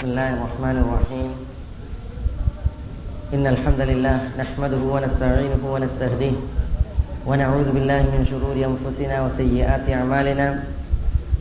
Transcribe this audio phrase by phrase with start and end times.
[0.00, 1.30] بسم الله الرحمن الرحيم.
[3.36, 6.36] إن الحمد لله نحمده ونستعينه ونستهديه
[7.28, 10.64] ونعوذ بالله من شرور أنفسنا وسيئات أعمالنا.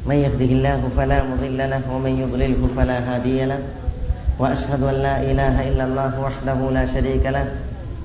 [0.03, 3.63] من يهده الله فلا مضل له ومن يضلله فلا هادي له.
[4.39, 7.47] وأشهد أن لا إله إلا الله وحده لا شريك له.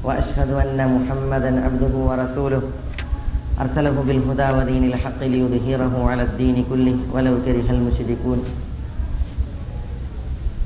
[0.06, 2.62] وأشهد أن محمدا عبده ورسوله.
[3.58, 8.63] أرسله بالهدى ودين الحق ليظهره على الدين كله ولو كره المشركون.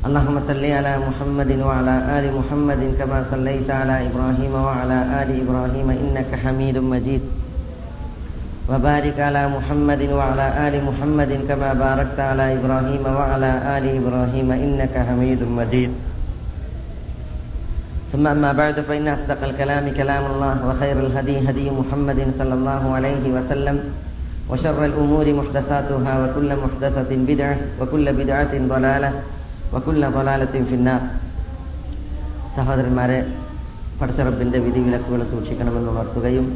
[0.09, 6.31] اللهم صل على محمد وعلى آل محمد كما صليت على إبراهيم وعلى آل إبراهيم إنك
[6.43, 7.23] حميد مجيد.
[8.71, 15.41] وبارك على محمد وعلى آل محمد كما باركت على إبراهيم وعلى آل إبراهيم إنك حميد
[15.43, 15.91] مجيد.
[18.13, 23.25] ثم أما بعد فإن أصدق الكلام كلام الله وخير الهدي هدي محمد صلى الله عليه
[23.37, 23.77] وسلم
[24.51, 29.13] وشر الأمور محدثاتها وكل محدثة بدعة وكل بدعة ضلالة
[29.73, 31.03] വക്കുല്ല തൊലാലത്തിൻ ഫിന്നാർ.
[32.57, 33.19] സഹോദരന്മാരെ
[34.01, 36.47] പടച്ചറബിന്റെ വിധിവിലക്കുകൾ സൂക്ഷിക്കണമെന്ന് ഉണർത്തുകയും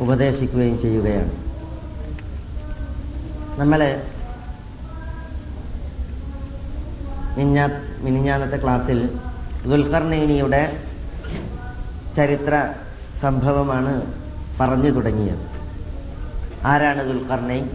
[0.00, 1.32] ഉപദേശിക്കുകയും ചെയ്യുകയാണ്.
[3.60, 3.90] നമ്മളെ
[7.38, 7.64] മിഞ്ഞാ
[8.00, 8.98] മിനിഞ്ഞാന്നത്തെ ക്ലാസ്സിൽ
[9.64, 10.62] ദുൽഖർനൈനിയുടെ
[12.16, 12.54] ചരിത്ര
[13.20, 13.92] സംഭവമാണ്
[14.60, 15.44] പറഞ്ഞു തുടങ്ങിയത്.
[16.66, 17.70] ആരാണ് ദുൽഖർനൈൻ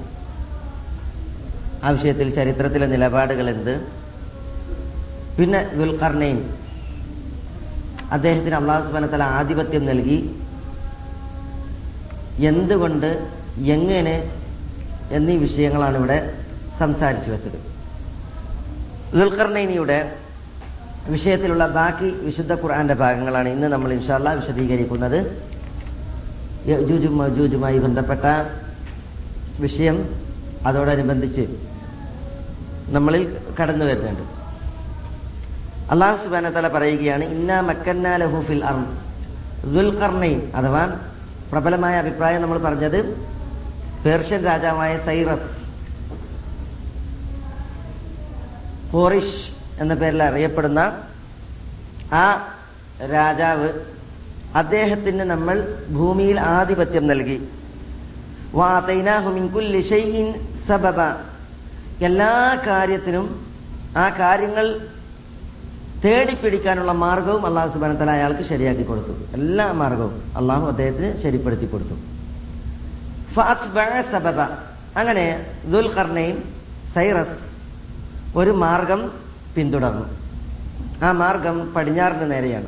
[1.83, 4.04] ആ വിഷയത്തിൽ ചരിത്രത്തിലെ നിലപാടുകൾ എന്ത്?
[5.37, 6.39] പിന്നെ ദുൽഖർണയും
[8.15, 10.17] അദ്ദേഹത്തിന് അള്ളാഹു സുബാനത്തല ആധിപത്യം നൽകി.
[12.49, 13.09] എന്തുകൊണ്ട്
[13.75, 14.15] എങ്ങനെ
[15.17, 16.17] എന്നീ വിഷയങ്ങളാണ് ഇവിടെ
[16.79, 17.59] സംസാരിച്ചു വെച്ചത്.
[19.19, 19.99] ദുൽഖർണൈനിയുടെ
[21.15, 25.19] വിഷയത്തിലുള്ള ബാക്കി വിശുദ്ധ ഖുർആന്റെ ഭാഗങ്ങളാണ് ഇന്ന് നമ്മൾ ഇൻഷാല്ല വിശദീകരിക്കുന്നത്.
[27.37, 28.25] ജൂജുമായി ബന്ധപ്പെട്ട
[29.65, 29.97] വിഷയം
[30.69, 31.43] അതോടനുബന്ധിച്ച്
[32.95, 33.23] നമ്മളിൽ
[33.59, 34.23] കടന്നു വരുന്നുണ്ട്
[35.91, 38.75] അള്ളാഹു സുബാന തല പറയുകയാണ് ഇന്നാ മക്കന്നാ ലഹുഫിൽ അർ
[40.55, 40.99] അഥവാ
[41.51, 43.27] പ്രബലമായ അഭിപ്രായം നമ്മൾ പറഞ്ഞത്
[44.05, 45.65] പേർഷ്യൻ രാജാവായ സൈറസ്.
[48.91, 49.49] കോറിഷ്
[49.79, 51.01] എന്ന പേരിൽ അറിയപ്പെടുന്ന
[52.13, 52.55] ആ
[53.11, 53.69] രാജാവ്
[54.55, 57.49] അദ്ദേഹത്തിന് നമ്മൾ ഭൂമിയിൽ ആധിപത്യം നൽകി.
[60.67, 60.99] സബബ.
[62.01, 63.45] എല്ലാ കാര്യത്തിനും
[63.97, 64.79] ആ കാര്യങ്ങൾ
[66.03, 69.13] തേടിപ്പിടിക്കാനുള്ള മാർഗവും അള്ളാഹു സുബാനത്തല അയാൾക്ക് ശരിയാക്കി കൊടുത്തു.
[69.33, 71.95] എല്ലാ മാർഗവും അള്ളാഹു അദ്ദേഹത്തിന് ശരിപ്പെടുത്തി കൊടുത്തു.
[74.99, 76.43] അങ്ങനെ ദുൽഖർണയും
[76.93, 77.39] സൈറസ്
[78.37, 79.11] ഒരു മാർഗം
[79.55, 80.05] പിന്തുടർന്നു.
[81.03, 82.67] ആ മാർഗം പടിഞ്ഞാറിന് നേരെയാണ്.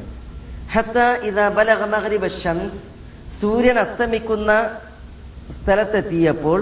[2.30, 2.80] ഷംസ്
[3.42, 4.70] സൂര്യൻ അസ്തമിക്കുന്ന
[5.58, 6.60] സ്ഥലത്തെത്തിയപ്പോൾ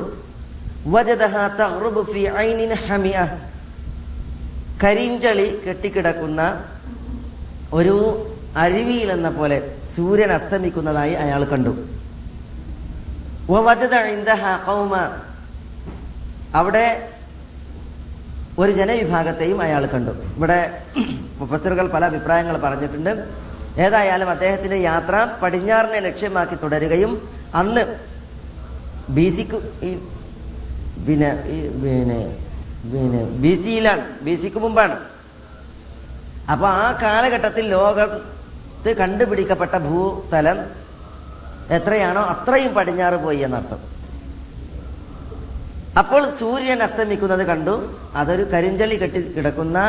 [4.83, 6.41] കരിഞ്ചളി കെട്ടിക്കിടക്കുന്ന
[7.73, 7.95] ഒരു
[8.57, 9.57] അരുവിയിൽ എന്ന പോലെ
[9.95, 11.73] സൂര്യൻ അസ്തമിക്കുന്നതായി അയാൾ കണ്ടു.
[16.55, 16.85] അവിടെ
[18.59, 20.11] ഒരു ജനവിഭാഗത്തെയും അയാൾ കണ്ടു.
[20.35, 20.59] ഇവിടെ
[21.37, 23.11] പ്രൊഫസറുകൾ പല അഭിപ്രായങ്ങൾ പറഞ്ഞിട്ടുണ്ട്.
[23.85, 27.83] ഏതായാലും അദ്ദേഹത്തിന്റെ യാത്ര പടിഞ്ഞാറിനെ ലക്ഷ്യമാക്കി തുടരുകയും അന്ന്
[29.09, 29.57] ബി സിക്ക്
[31.07, 31.29] പിന്നെ
[32.93, 34.99] പിന്നെ ബി സിയിലാണ് ബി സിക്ക് മുമ്പാണ്.
[36.51, 40.57] അപ്പൊ ആ കാലഘട്ടത്തിൽ ലോകത്ത് കണ്ടുപിടിക്കപ്പെട്ട ഭൂതലം
[41.69, 43.79] എത്രയാണോ അത്രയും പടിഞ്ഞാറ് പോയി എന്നർത്ഥം.
[45.97, 47.97] അപ്പോൾ സൂര്യൻ അസ്തമിക്കുന്നത് കണ്ടു.
[48.15, 49.79] അതൊരു കരിഞ്ചളി കെട്ടി കിടക്കുന്ന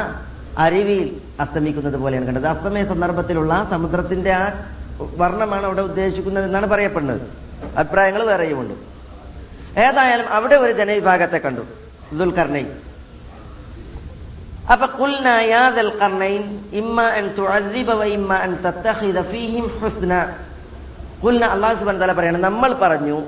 [0.59, 2.47] അരുവിയിൽ അസ്തമിക്കുന്നത് പോലെയാണ് കണ്ടത്.
[2.47, 4.53] അസ്തമയ സന്ദർഭത്തിലുള്ള സമുദ്രത്തിന്റെ ആ
[5.01, 7.21] വർണമാണ് അവിടെ ഉദ്ദേശിക്കുന്നത് എന്നാണ് പറയപ്പെടുന്നത്.
[7.77, 8.75] അഭിപ്രായങ്ങൾ വേറെയുമുണ്ട്.
[9.81, 11.61] ഏതായാലും അവിടെ ഒരു ജനവിഭാഗത്തെ കണ്ടു.
[12.13, 12.86] ദുൽഖർണൈൻ.
[14.73, 14.87] അപ്പൊ
[16.81, 19.67] ഇമ്മ അൻ തുഅദ്ദിബ ഇമ്മ അൻ തത്തഖിദ ഫീഹിം
[21.55, 23.19] അല്ലാഹു സുബ്ഹാനഹു തആല പറയാണ് നമ്മൾ പറഞ്ഞു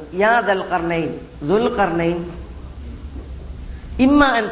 [1.51, 1.69] ദുൽ
[4.07, 4.45] ഇമ്മ അൻ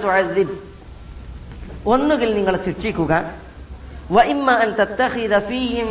[1.95, 3.13] ഒന്നുകിൽ നിങ്ങൾ ശിക്ഷിക്കുക
[4.15, 5.89] വ ഇമ്മ അൻ തത്തഖിദ ഫീഹിം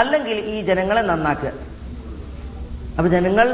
[0.00, 1.52] അല്ലെങ്കിൽ ഈ ജനങ്ങളെ നന്നാക്കുക.
[2.96, 3.46] അപ്പൊ ജനങ്ങൾ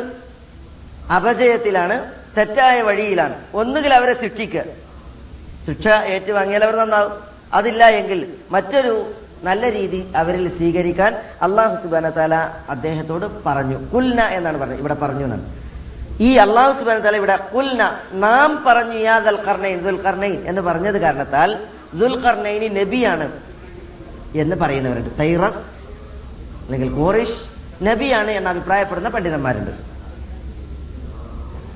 [1.16, 1.96] അപജയത്തിലാണ്
[2.36, 3.34] തെറ്റായ വഴിയിലാണ്.
[3.60, 4.62] ഒന്നുകിൽ അവരെ ശിക്ഷിക്കുക.
[5.66, 7.12] ശിക്ഷ ഏറ്റുവാങ്ങിയാൽ അവർ നന്നാവും.
[7.52, 9.10] അതില്ല എങ്കിൽ മറ്റൊരു
[9.42, 12.34] നല്ല രീതി അവരിൽ സ്വീകരിക്കാൻ അള്ളാഹു സുബാന താല
[12.70, 13.76] അദ്ദേഹത്തോട് പറഞ്ഞു.
[13.94, 14.78] കുൽന എന്നാണ് പറഞ്ഞത്.
[14.78, 15.44] ഇവിടെ പറഞ്ഞു എന്നാണ്.
[16.20, 21.58] ഈ അള്ളാഹു സുബാന താല ഇവിടെ കുൽന നാം പറഞ്ഞു യാദൽ കർണൈൻ ദുൽ കർണൈൻ എന്ന് പറഞ്ഞത് കാരണത്താൽ
[21.94, 23.32] ദുൽ കർണൈനി നബിയാണ്
[24.34, 25.16] എന്ന് പറയുന്നവരുണ്ട്.
[25.16, 25.64] സൈറസ്
[26.64, 27.40] അല്ലെങ്കിൽ കോറിഷ്
[27.82, 29.70] നബിയാണ് എന്ന് അഭിപ്രായപ്പെടുന്ന പണ്ഡിതന്മാരുണ്ട്.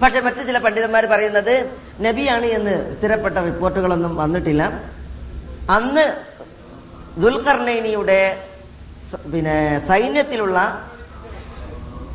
[0.02, 4.62] പക്ഷെ മറ്റു ചില പണ്ഡിതന്മാർ പറയുന്നത് നബിയാണ് എന്ന് സ്ഥിരപ്പെട്ട റിപ്പോർട്ടുകളൊന്നും വന്നിട്ടില്ല.
[5.70, 6.04] അന്ന്
[7.22, 8.20] ദുൽഖർണൈനിയുടെ
[9.32, 10.58] പിന്നെ സൈന്യത്തിലുള്ള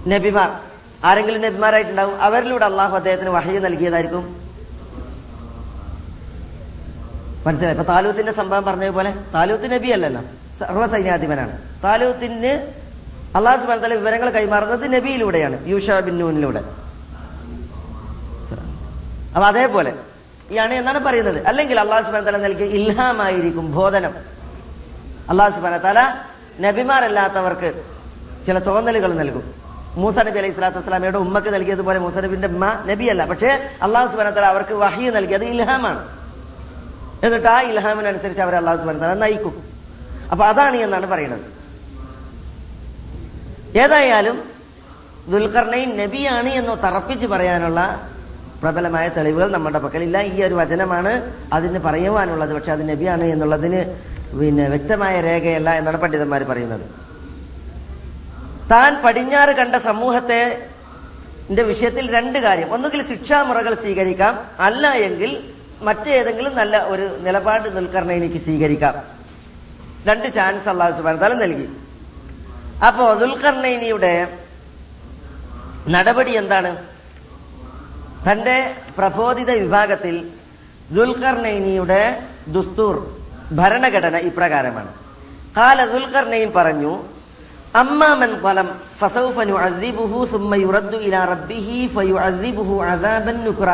[0.07, 0.49] നബിമാർ
[1.09, 4.23] ആരെങ്കിലും നബിമാരായിട്ടുണ്ടാവും അവരിലൂടെ അള്ളാഹു അദ്ദേഹത്തിന് വഹയ നൽകിയതായിരിക്കും.
[7.45, 7.73] മനസ്സിലായി?
[7.75, 10.21] ഇപ്പൊ താലൂത്തിന്റെ സംഭവം പറഞ്ഞതുപോലെ താലൂത്ത് നബി അല്ലല്ലോ
[10.59, 11.53] സർവ സൈന്യാധിപനാണ്
[11.83, 12.53] താലൂത്തിന്
[13.37, 16.61] അള്ളാഹു സുബാൻ തല വിവരങ്ങൾ കൈമാറുന്നത് നബിയിലൂടെയാണ് യൂഷ ബിൻ നൂനിലൂടെ.
[19.35, 19.91] അപ്പൊ അതേപോലെ
[20.51, 21.39] ഇയാണ് എന്നാണ് പറയുന്നത്?
[21.47, 24.13] അല്ലെങ്കിൽ അള്ളാഹു സുബാൻ തല നൽകിയ ഇൽഹാമായിരിക്കും ബോധനം.
[25.29, 25.99] അള്ളാഹു സുബാന തല
[26.65, 27.69] നബിമാരല്ലാത്തവർക്ക്
[28.45, 29.45] ചില തോന്നലുകൾ നൽകും.
[30.01, 33.21] മൂസ നബി അലൈഹി സ്വലാത്തു വസ്സലാമയുടെ ഉമ്മക്ക് നൽകിയതുപോലെ മൂസ നബിന്റെ ഉമ്മ നബിയല്ല.
[33.25, 33.49] പക്ഷേ
[33.81, 36.01] അള്ളാഹു സുബാന തല അവർക്ക് വഹി നൽകിയത് ഇൽഹാമാണ്.
[37.23, 39.55] എന്നിട്ട് ആ ഇൽഹാമിനനുസരിച്ച് അവരെ അള്ളാഹു സുബാന തല നയിക്കും.
[40.31, 41.45] അപ്പൊ അതാണ് എന്നാണ് പറയുന്നത്?
[43.83, 44.37] ഏതായാലും
[45.31, 47.81] ദുൽഖർണയും നബിയാണ് എന്ന് തറപ്പിച്ച് പറയാനുള്ള
[48.61, 50.21] പ്രബലമായ തെളിവുകൾ നമ്മുടെ പക്കലില്ല.
[50.21, 51.11] ഈ ഒരു വചനമാണ്
[51.53, 52.53] അതിന് പറയുവാനുള്ളത്.
[52.53, 53.81] പക്ഷെ അത് നബിയാണ് എന്നുള്ളതിന്
[54.39, 56.85] പിന്നെ വ്യക്തമായ രേഖയല്ല എന്നാണ് പണ്ഡിതന്മാർ പറയുന്നത്.
[58.71, 60.41] താൻ പടിഞ്ഞാറ് കണ്ട സമൂഹത്തെ
[61.51, 62.73] വിഷയത്തിൽ രണ്ട് കാര്യം.
[62.73, 64.33] ഒന്നുകിൽ ശിക്ഷാമുറകൾ സ്വീകരിക്കാം.
[64.59, 65.31] അല്ല എങ്കിൽ
[65.81, 68.95] മറ്റേതെങ്കിലും നല്ല ഒരു നിലപാട് ദുൽഖർണൈനിക്ക് സ്വീകരിക്കാം.
[70.07, 71.67] രണ്ട് ചാൻസ് അള്ളാഹു സുബാൻ തല നൽകി.
[72.87, 74.13] അപ്പോ ദുൽഖർണൈനിയുടെ
[75.89, 76.71] നടപടി എന്താണ്?
[78.26, 78.56] തന്റെ
[78.98, 80.14] പ്രബോധിത വിഭാഗത്തിൽ
[80.96, 82.02] ദുൽഖർനൈനിയുടെ
[82.56, 82.94] ദുസ്തൂർ
[83.58, 84.92] ഭരണഘടന ഇപ്രകാരമാണ്
[85.56, 86.92] കാല ദുൽഖർനൈൻ പറഞ്ഞു
[87.74, 88.68] അമ്മാമൻ ഫലം
[89.00, 93.70] ഫസൗഫ നുഅദ്ദിബുഹു സുമ്മ യുറദ്ദു ഇലാ റബ്ബിഹി ഫയുഅദ്ദിബുഹു അദാബൻ നുക്ര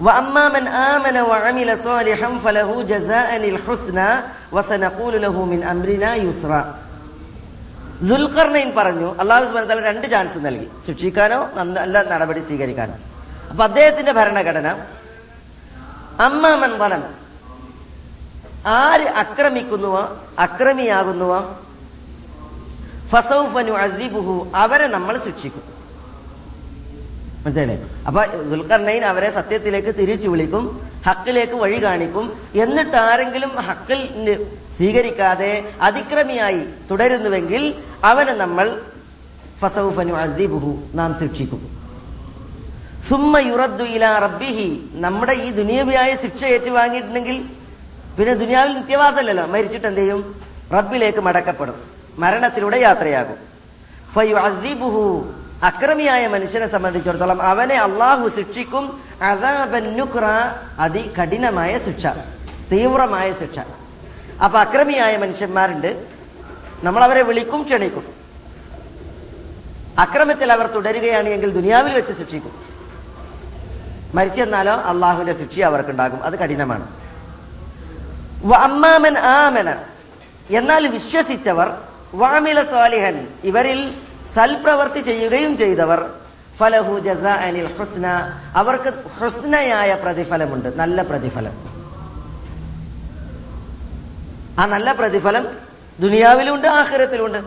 [0.00, 4.10] وأما من آمن وعمل صالحا فله جزاء الحسنى
[4.54, 6.62] وسنقول له من أمرنا يسرا
[8.02, 12.96] ദുൽഖർണൈൻ പറഞ്ഞു അള്ളാഹു സുബാൻ തല രണ്ട് ചാൻസ് നൽകി ശിക്ഷിക്കാനോ നല്ല നടപടി സ്വീകരിക്കാനോ
[13.53, 14.67] അപ്പൊ അദ്ദേഹത്തിന്റെ ഭരണഘടന
[16.19, 17.03] അമ്മാമൻ വലം
[18.79, 20.01] ആര് അക്രമിക്കുന്നുവോ
[20.39, 21.39] അക്രമിയാകുന്നുവോ
[23.11, 25.63] ഫസൗഫനു അസിബുഹു അവരെ നമ്മൾ ശിക്ഷിക്കും.
[27.43, 27.77] മനസ്സിലായില്ലേ?
[28.07, 28.21] അപ്പൊ
[28.51, 30.63] ദുൽഖർണയിൻ അവരെ സത്യത്തിലേക്ക് തിരിച്ചു വിളിക്കും
[31.07, 33.99] ഹക്കിലേക്ക് വഴി കാണിക്കും എന്നിട്ട് ആരെങ്കിലും ഹക്കിൽ
[34.77, 35.51] സ്വീകരിക്കാതെ
[35.87, 37.63] അതിക്രമിയായി തുടരുന്നുവെങ്കിൽ
[38.03, 38.67] അവനെ നമ്മൾ
[39.61, 41.61] ഫസൗഫനു അസിബുഹു നാം ശിക്ഷിക്കും.
[43.09, 44.89] സുമ്മ യുറദ്ദു ഇലാ റബ്ബിഹി.
[44.91, 47.37] നമ്മുടെ ഈ ദുനിയവിയായ ശിക്ഷ ഏറ്റുവാങ്ങിയിട്ടുണ്ടെങ്കിൽ
[48.17, 49.45] പിന്നെ ദുനിയാവിൽ നിത്യവാസമല്ലല്ലോ.
[49.45, 50.41] മരിച്ചിട്ട് എന്ത് ചെയ്യും?
[50.73, 51.75] റബ്ബിലേക്ക് മടക്കപ്പെടും.
[52.17, 53.35] മരണത്തിലൂടെ യാത്രയാകും.
[55.63, 59.01] അക്രമിയായ മനുഷ്യനെ സംബന്ധിച്ചിടത്തോളം അവനെ അള്ളാഹു ശിക്ഷിക്കും.
[60.79, 62.05] അതി കഠിനമായ ശിക്ഷ.
[62.71, 63.59] തീവ്രമായ ശിക്ഷ.
[64.43, 66.05] അപ്പൊ അക്രമിയായ മനുഷ്യന്മാരുണ്ട്.
[66.83, 68.05] നമ്മൾ അവരെ വിളിക്കും ക്ഷണിക്കും.
[69.99, 72.72] അക്രമത്തിൽ അവർ തുടരുകയാണ് എങ്കിൽ ദുനിയാവിൽ വെച്ച് ശിക്ഷിക്കും.
[74.13, 76.23] മരിച്ചെന്നാലോ അള്ളാഹുവിന്റെ ശിക്ഷ അവർക്കുണ്ടാകും.
[76.23, 76.87] അത് കഠിനമാണ്.
[78.53, 79.75] അമ്മാമൻ ആമന.
[80.49, 81.77] എന്നാൽ വിശ്വസിച്ചവർ
[82.13, 83.93] വാമില സ്വാലിഹൻ ഇവരിൽ
[84.35, 86.09] സൽപ്രവർത്തി ചെയ്യുകയും ചെയ്തവർ
[86.57, 88.07] ഫലഹു ജസ അനിൽ ഹുസ്ന.
[88.55, 90.79] അവർക്ക് ഹുസ്നയായ പ്രതിഫലമുണ്ട്.
[90.79, 91.73] നല്ല പ്രതിഫലം.
[94.59, 95.47] ആ നല്ല പ്രതിഫലം
[95.99, 97.37] ദുനിയാവിലുണ്ട് ആഖിറത്തിലുണ്ട്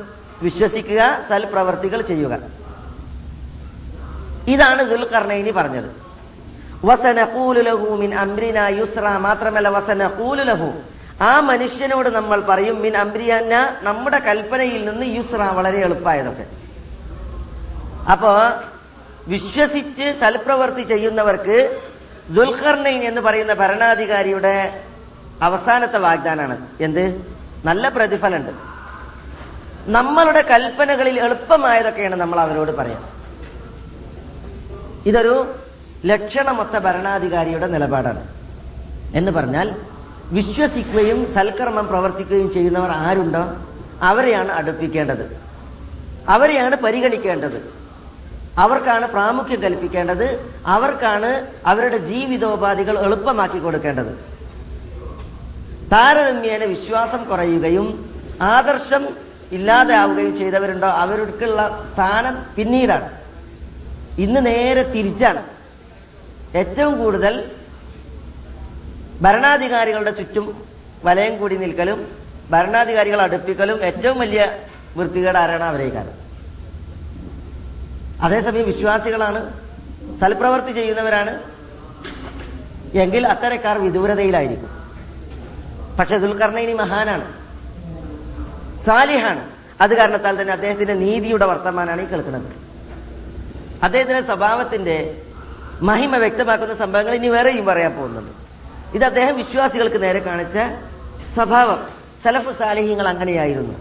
[0.43, 2.39] വിശ്വസിക്കുക സൽപ്രവർത്തികൾ ചെയ്യുക.
[4.49, 6.06] ഇതാണ് ദുൽഖർണയിനി പറഞ്ഞത്.
[7.97, 8.15] മിൻ
[8.59, 9.69] യുസ്ര മാത്രമല്ല
[11.23, 16.47] ആ മനുഷ്യനോട് നമ്മൾ പറയും മിൻ അംരിയന്ന നമ്മുടെ കൽപ്പനയിൽ നിന്ന് യുസ്ര വളരെ എളുപ്പമായതൊക്കെ
[18.13, 18.39] അപ്പോ
[19.29, 21.81] വിശ്വസിച്ച് സൽപ്രവർത്തി ചെയ്യുന്നവർക്ക്
[22.31, 24.81] ദുൽഖർണൈൻ എന്ന് പറയുന്ന ഭരണാധികാരിയുടെ
[25.43, 26.67] അവസാനത്തെ വാഗ്ദാനാണ്.
[26.81, 27.35] എന്ത്?
[27.65, 28.51] നല്ല പ്രതിഫലമുണ്ട്.
[29.87, 33.05] നമ്മളുടെ കൽപ്പനകളിൽ എളുപ്പമായതൊക്കെയാണ് നമ്മൾ അവരോട് പറയാം.
[35.07, 35.55] ഇതൊരു
[36.07, 38.27] ലക്ഷണമൊത്ത ഭരണാധികാരിയുടെ നിലപാടാണ്.
[39.15, 39.77] എന്ന് പറഞ്ഞാൽ
[40.33, 43.57] വിശ്വസിക്കുകയും സൽക്കർമ്മം പ്രവർത്തിക്കുകയും ചെയ്യുന്നവർ ആരുണ്ടോ?
[44.03, 45.41] അവരെയാണ് അടുപ്പിക്കേണ്ടത്.
[46.29, 47.73] അവരെയാണ് പരിഗണിക്കേണ്ടത്.
[48.59, 50.55] അവർക്കാണ് പ്രാമുഖ്യം കൽപ്പിക്കേണ്ടത്.
[50.67, 54.37] അവർക്കാണ് അവരുടെ ജീവിതോപാധികൾ എളുപ്പമാക്കി കൊടുക്കേണ്ടത്.
[55.93, 58.11] താരതമ്യേന വിശ്വാസം കുറയുകയും
[58.43, 59.09] ആദർശം
[59.53, 60.89] ഇല്ലാതെ ആവുകയും ചെയ്തവരുണ്ടോ?
[60.89, 63.11] അവർക്കുള്ള സ്ഥാനം പിന്നീടാണ്.
[64.19, 65.56] ഇന്ന് നേരെ തിരിച്ചാണ്.
[66.57, 67.51] ഏറ്റവും കൂടുതൽ
[69.23, 70.65] ഭരണാധികാരികളുടെ ചുറ്റും
[71.05, 72.09] വലയം കൂടി നിൽക്കലും
[72.51, 74.59] ഭരണാധികാരികൾ അടുപ്പിക്കലും ഏറ്റവും വലിയ
[74.97, 76.13] വൃത്തികേട് ആരാണ് അവരേക്കാണ്
[78.23, 79.53] അതേസമയം വിശ്വാസികളാണ്
[80.21, 81.43] സൽപ്രവർത്തി ചെയ്യുന്നവരാണ്.
[82.95, 84.71] എങ്കിൽ അത്തരക്കാർ വിദൂരതയിലായിരിക്കും.
[85.99, 87.33] പക്ഷെ ദുൽഖർണയിനി മഹാനാണ്.
[88.85, 89.51] സാലിഹാണ്.
[89.81, 92.53] അത് കാരണത്താൽ തന്നെ അദ്ദേഹത്തിന്റെ നീതിയുടെ വർത്തമാനാണ് ഈ കേൾക്കുന്നത്.
[93.83, 95.23] അദ്ദേഹത്തിന്റെ സ്വഭാവത്തിന്റെ
[95.83, 98.33] മഹിമ വ്യക്തമാക്കുന്ന സംഭവങ്ങൾ ഇനി വേറെയും പറയാൻ പോകുന്നുണ്ട്.
[98.97, 100.57] ഇത് അദ്ദേഹം വിശ്വാസികൾക്ക് നേരെ കാണിച്ച
[101.35, 101.89] സ്വഭാവം.
[102.25, 103.75] സലഫ് സാലിഹ്യങ്ങൾ അങ്ങനെയായിരുന്നു.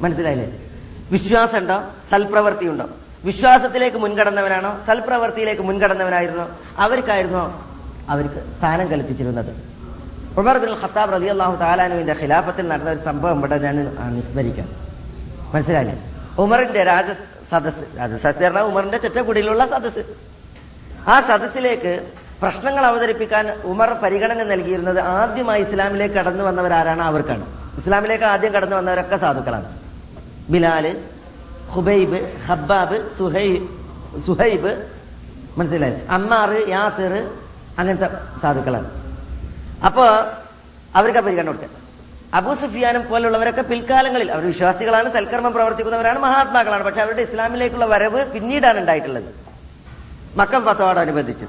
[0.00, 0.62] മനസ്സിലായില്ലേ?
[1.10, 2.88] വിശ്വാസം ഉണ്ടോ സൽപ്രവൃത്തി ഉണ്ടോ
[3.24, 4.80] വിശ്വാസത്തിലേക്ക് മുൻകടന്നവനാണോ?
[4.86, 6.48] സൽപ്രവൃത്തിയിലേക്ക് മുൻകടന്നവനായിരുന്നോ?
[6.78, 7.66] അവർക്കായിരുന്നോ?
[8.08, 9.78] അവർക്ക് സ്ഥാനം കൽപ്പിച്ചിരുന്നത്.
[10.38, 14.68] ഉമർ ബിൻ ഖത്താബ് റതി അള്ളാഹു താലാനുവിന്റെ ഖിലാഫത്തിൽ നടന്ന ഒരു സംഭവം ഇവിടെ ഞാൻ അനുസ്മരിക്കാം.
[15.54, 16.14] മനസ്സിലായില്ലേ?
[16.38, 17.04] ഉമറിന്റെ രാജ
[17.50, 20.37] സദസ് രാജസദസ് ഉമറിന്റെ ചുറ്റക്കുടിയിലുള്ള സദസ്.
[21.12, 21.92] ആ സദസ്സിലേക്ക്
[22.42, 27.44] പ്രശ്നങ്ങൾ അവതരിപ്പിക്കാൻ ഉമർ പരിഗണന നൽകിയിരുന്നത് ആദ്യമായി ഇസ്ലാമിലേക്ക് കടന്നു വന്നവരാരാണ് അവർക്കാണ്.
[27.80, 29.68] ഇസ്ലാമിലേക്ക് ആദ്യം കടന്നു വന്നവരൊക്കെ സാധുക്കളാണ്.
[30.52, 30.86] ബിലാൽ
[31.74, 33.48] ഹുബൈബ് ഹബ്ബാബ് സുഹൈ
[34.26, 34.72] സുഹൈബ്
[35.58, 35.96] മനസ്സിലായി?
[36.16, 37.12] അമ്മാർ യാസിർ
[37.80, 38.08] അങ്ങനത്തെ
[38.42, 38.88] സാധുക്കളാണ്.
[39.88, 40.04] അപ്പോ
[40.98, 41.76] അവർക്ക് പരിഗണന കൊടുക്കുക
[42.38, 46.84] അബൂ സുഫിയാനും പോലുള്ളവരൊക്കെ പിൽക്കാലങ്ങളിൽ അവർ വിശ്വാസികളാണ് സൽക്കർമ്മം പ്രവർത്തിക്കുന്നവരാണ് മഹാത്മാക്കളാണ്.
[46.88, 49.28] പക്ഷെ അവരുടെ ഇസ്ലാമിലേക്കുള്ള വരവ് പിന്നീടാണ് ഉണ്ടായിട്ടുള്ളത്.
[50.36, 51.46] മക്കം ഫത്തോടനുബന്ധിച്ച്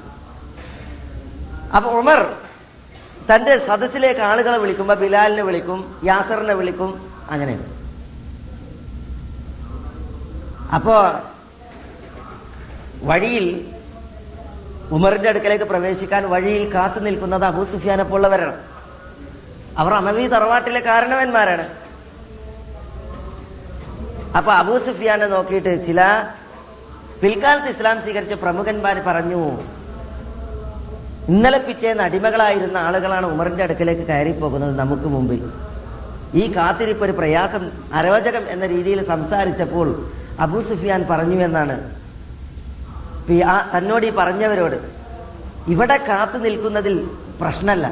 [1.76, 2.34] അപ്പൊ ഉമർ
[3.30, 7.58] തന്റെ സദസ്സിലേക്ക് ആളുകളെ വിളിക്കുമ്പോ ബിലാലിനെ വിളിക്കും യാസറിനെ വിളിക്കും അങ്ങനെ
[10.74, 10.96] അപ്പോ
[13.02, 13.46] വഴിയിൽ
[14.92, 18.56] ഉമറിന്റെ അടുക്കലേക്ക് പ്രവേശിക്കാൻ വഴിയിൽ കാത്തു നിൽക്കുന്നത് അബൂ സുഫിയാനെ പോലുള്ളവരാണ്.
[19.78, 21.66] അവർ അമവി തറവാട്ടിലെ കാരണവന്മാരാണ്.
[24.36, 26.00] അപ്പൊ അബൂ സുഫിയാനെ നോക്കിയിട്ട് ചില
[27.22, 29.40] പിൽക്കാലത്ത് ഇസ്ലാം സ്വീകരിച്ച പ്രമുഖന്മാർ പറഞ്ഞു
[31.32, 35.42] ഇന്നലെ പിറ്റേന്ന് അടിമകളായിരുന്ന ആളുകളാണ് ഉമറിന്റെ അടുക്കലേക്ക് കയറി പോകുന്നത് നമുക്ക് മുമ്പിൽ.
[36.40, 37.62] ഈ കാത്തിരിപ്പ് ഒരു പ്രയാസം
[37.98, 39.88] അരോചകം എന്ന രീതിയിൽ സംസാരിച്ചപ്പോൾ
[40.44, 41.76] അബൂ സുഫിയാൻ പറഞ്ഞു എന്നാണ്.
[43.74, 44.78] തന്നോട് ഈ പറഞ്ഞവരോട്
[45.72, 46.94] ഇവിടെ കാത്തു നിൽക്കുന്നതിൽ
[47.40, 47.86] പ്രശ്നമല്ല.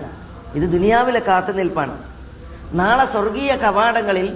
[0.58, 1.94] ഇത് ദുനിയാവിലെ കാത്തു നിൽപ്പാണ്.
[2.80, 4.28] നാളെ സ്വർഗീയ കവാടങ്ങളിൽ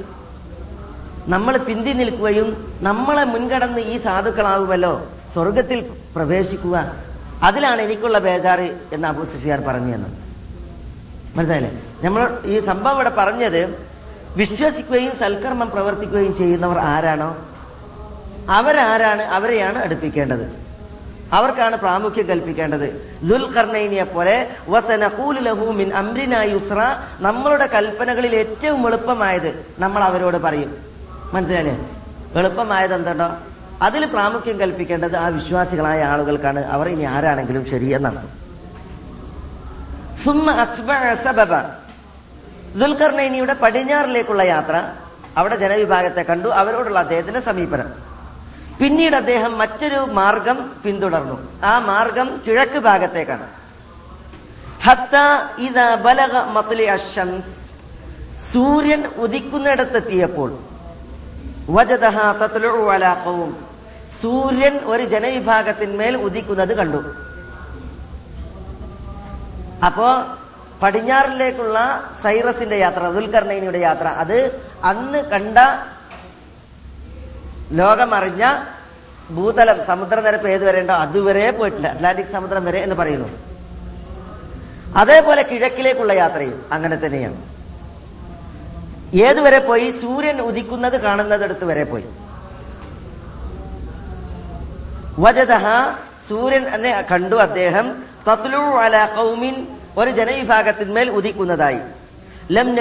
[1.28, 5.06] നമ്മൾ പിന്തി നിൽക്കുകയും നമ്മളെ മുൻകടന്ന് ഈ സാധുക്കളാവുമല്ലോ.
[5.32, 6.92] സ്വർഗത്തിൽ പ്രവേശിക്കുക.
[7.42, 10.08] അതിലാണ് എനിക്കുള്ള ബേജാറ് എന്ന് അബൂ സുഫിയാർ പറഞ്ഞു എന്ന്
[11.38, 11.82] മനസ്സിലായില്ലേ?
[12.02, 13.78] നമ്മൾ ഈ സംഭവം ഇവിടെ പറഞ്ഞത്
[14.36, 17.36] വിശ്വസിക്കുകയും സൽക്കർമ്മം പ്രവർത്തിക്കുകയും ചെയ്യുന്നവർ ആരാണോ?
[18.50, 20.52] അവരാരാണ് അവരെയാണ് അടുപ്പിക്കേണ്ടത്.
[21.32, 23.18] അവർക്കാണ് പ്രാമുഖ്യം കൽപ്പിക്കേണ്ടത്.
[23.22, 24.50] ദുൽഖർണൈനിയെ പോലെ
[27.20, 30.91] നമ്മളുടെ കൽപ്പനകളിൽ ഏറ്റവും എളുപ്പമായത് നമ്മൾ അവരോട് പറയും.
[31.32, 32.02] മനസ്സിലായില്ലേ?
[32.34, 33.36] എളുപ്പമായത് എന്തുണ്ടോ
[33.82, 36.64] അതിൽ പ്രാമുഖ്യം കൽപ്പിക്കേണ്ടത് ആ വിശ്വാസികളായ ആളുകൾക്കാണ്.
[36.64, 38.28] അവർ ഇനി ആരാണെങ്കിലും ശരി എന്നാണ്.
[40.50, 41.56] അത്ബഅ സബബ.
[42.78, 44.92] ദുൽഖർനൈനിയുടെ പടിഞ്ഞാറിലേക്കുള്ള യാത്ര
[45.36, 46.48] അവിടെ ജനവിഭാഗത്തെ കണ്ടു.
[46.48, 47.90] അവരോടുള്ള അദ്ദേഹത്തിന്റെ സമീപനം.
[48.82, 51.64] പിന്നീട് അദ്ദേഹം മറ്റൊരു മാർഗം പിന്തുടർന്നു.
[51.64, 53.46] ആ മാർഗം കിഴക്ക് ഭാഗത്തേക്കാണ്.
[58.52, 60.58] സൂര്യൻ ഉദിക്കുന്നിടത്തെത്തിയപ്പോൾ
[64.22, 67.14] സൂര്യൻ ഒരു ജനവിഭാഗത്തിന്മേൽ ഉദിക്കുന്നത് കണ്ടു.
[69.86, 70.24] അപ്പോ
[70.82, 75.58] പടിഞ്ഞാറിലേക്കുള്ള സൈറസിന്റെ യാത്ര ദുൽഖർണൈനിയുടെ യാത്ര അത് അന്ന് കണ്ട
[77.70, 78.64] ലോകമറിഞ്ഞ
[79.30, 81.88] ഭൂതലം സമുദ്രനിരപ്പ് ഏതുവരെ ഉണ്ടോ അതുവരെ പോയിട്ടില്ല.
[81.88, 83.28] അറ്റ്ലാന്റിക് സമുദ്രം വരെ എന്ന് പറയുന്നു.
[84.96, 87.51] അതേപോലെ കിഴക്കിലേക്കുള്ള യാത്രയും അങ്ങനെ തന്നെയാണ്.
[89.14, 89.90] ഏതുവരെ പോയി?
[89.90, 92.04] സൂര്യൻ ഉദിക്കുന്നത് കാണുന്നതിടത്ത് വരെ പോയി.
[95.18, 95.64] വജദഹ
[96.28, 98.04] സൂര്യൻ എന്നെ കണ്ടു അദ്ദേഹം.
[98.28, 99.66] തത്ലു അല കൗമിൻ
[99.98, 101.80] ഒരു ജനവിഭാഗത്തിന്മേൽ ഉദിക്കുന്നതായി.
[102.50, 102.76] ലം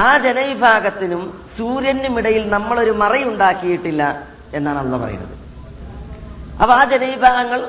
[0.00, 4.22] ആ ജനവിഭാഗത്തിനും സൂര്യനും ഇടയിൽ നമ്മളൊരു മറയുണ്ടാക്കിയിട്ടില്ല
[4.54, 5.38] എന്നാണ് അള്ള പറയുന്നത്.
[6.62, 7.68] അപ്പൊ ആ ജനവിഭാഗങ്ങൾ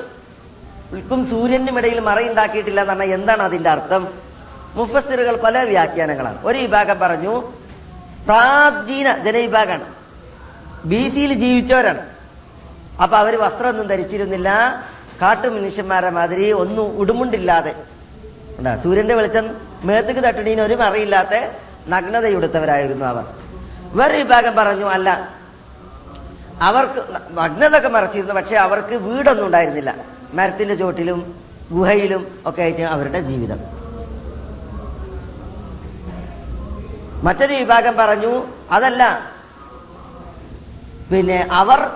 [1.30, 4.31] സൂര്യനും ഇടയിൽ മറയുണ്ടാക്കിയിട്ടില്ല എന്ന് പറഞ്ഞാൽ എന്താണ് അതിന്റെ അർത്ഥം?
[4.74, 6.38] മുഫസ്സിറുകൾ പല വ്യാഖ്യാനങ്ങളാണ്.
[6.44, 7.40] ഒരു വിഭാഗം പറഞ്ഞു
[8.24, 9.84] പ്രാചീന ജനവിഭാഗമാണ്.
[10.84, 12.06] ബി സിയിൽ ജീവിച്ചവരാണ്.
[13.02, 14.48] അപ്പൊ അവർ വസ്ത്രമൊന്നും ധരിച്ചിരുന്നില്ല.
[15.22, 17.74] കാട്ടു മനുഷ്യന്മാരെ മാതിരി ഒന്നും ഉടുമുണ്ടില്ലാതെ.
[18.82, 21.50] സൂര്യന്റെ വെളിച്ചം മേത്തേക്ക് തട്ടണീന് ഒരു മറയില്ലാത്ത
[21.88, 23.24] നഗ്നതയുടുത്തവരായിരുന്നു അവർ.
[23.92, 25.28] വേറെ വിഭാഗം പറഞ്ഞു അല്ല
[26.60, 29.94] അവർക്ക് നഗ്നതൊക്കെ മറച്ചിരുന്നു പക്ഷെ അവർക്ക് വീടൊന്നും ഉണ്ടായിരുന്നില്ല.
[30.34, 31.34] മരത്തിന്റെ ചോട്ടിലും
[31.72, 33.81] ഗുഹയിലും ഒക്കെ ആയിട്ട് അവരുടെ ജീവിതം.
[37.22, 39.32] മറ്റൊരു വിഭാഗം പറഞ്ഞു അതല്ല.
[41.12, 41.90] പിന്നെ അവർ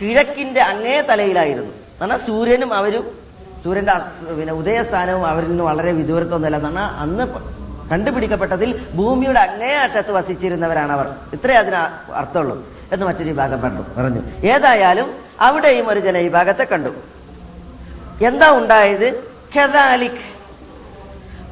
[0.00, 1.72] കിഴക്കിന്റെ അങ്ങേ തലയിലായിരുന്നു.
[2.02, 3.18] എന്നാൽ സൂര്യനും അവരും
[3.64, 3.94] സൂര്യന്റെ
[4.32, 7.26] പിന്നെ ഉദയസ്ഥാനവും അവരിൽ നിന്ന് വളരെ വിദൂരത്തൊന്നുമല്ല എന്നാൽ അന്ന്
[7.90, 11.06] കണ്ടുപിടിക്കപ്പെട്ടതിൽ ഭൂമിയുടെ അങ്ങേ അറ്റത്ത് വസിച്ചിരുന്നവരാണ് അവർ.
[11.32, 11.76] ഇത്രേ അതിന്
[12.12, 14.22] അർത്ഥമുള്ളൂ എന്ന് മറ്റൊരു വിഭാഗം പറഞ്ഞു പറഞ്ഞു.
[14.46, 16.88] ഏതായാലും അവിടെയും ഒരു ജനവിഭാഗത്തെ കണ്ടു.
[18.24, 19.24] എന്താ ഉണ്ടായത്?
[19.56, 20.37] കെദാലിക്.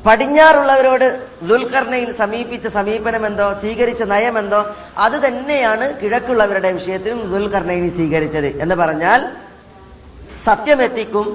[0.06, 1.06] പടിഞ്ഞാറുള്ളവരോട്
[1.42, 4.60] ദുൽഖർണയിൽ സമീപിച്ച സമീപനം എന്തോ സ്വീകരിച്ച നയമെന്തോ
[4.96, 9.20] അത് തന്നെയാണ് കിഴക്കുള്ളവരുടെ വിഷയത്തിലും ദുൽഖർണയിനി സ്വീകരിച്ചത് എന്ന് പറഞ്ഞാൽ
[10.44, 11.26] സത്യമെത്തിക്കും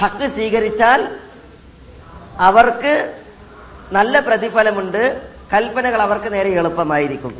[0.00, 1.00] ഹക്ക് സ്വീകരിച്ചാൽ
[2.38, 2.94] അവർക്ക്
[3.92, 5.02] നല്ല പ്രതിഫലമുണ്ട്
[5.52, 7.32] കൽപ്പനകൾ അവർക്ക് നേരെ എളുപ്പമായിരിക്കും.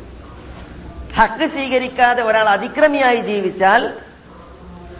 [1.15, 3.81] ഹക്ക് സ്വീകരിക്കാതെ ഒരാൾ അതിക്രമിയായി ജീവിച്ചാൽ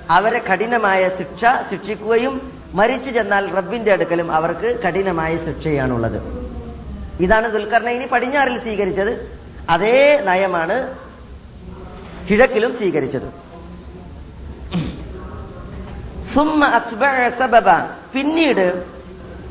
[0.09, 2.35] അവരെ കഠിനമായ ശിക്ഷ ശിക്ഷിക്കുകയും
[2.75, 6.21] മരിച്ചു ചെന്നാൽ റബ്ബിന്റെ അടുക്കലും അവർക്ക് കഠിനമായ ശിക്ഷയാണുള്ളത്.
[7.19, 9.39] ഇതാണ് ദുൽഖർണയിനി പടിഞ്ഞാറിൽ സ്വീകരിച്ചത്.
[9.69, 10.97] അതേ നയമാണ്
[12.29, 13.45] കിഴക്കിലും സ്വീകരിച്ചത്.
[18.13, 18.83] പിന്നീട്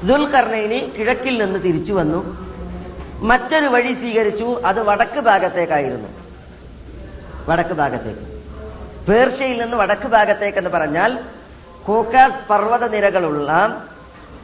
[0.04, 2.36] ദുൽഖർണയിനി കിഴക്കിൽ നിന്ന് തിരിച്ചു വന്നു.
[3.20, 4.60] മറ്റൊരു വഴി സ്വീകരിച്ചു.
[4.64, 6.08] അത് വടക്ക് ഭാഗത്തേക്കായിരുന്നു.
[7.48, 8.20] വടക്ക് ഭാഗത്തേക്ക്.
[9.10, 11.18] പേർഷ്യയിൽ നിന്ന് വടക്ക് ഭാഗത്തേക്ക് എന്ന് പറഞ്ഞാൽ
[11.86, 13.82] കോക്കാസ് പർവത നിരകളുള്ള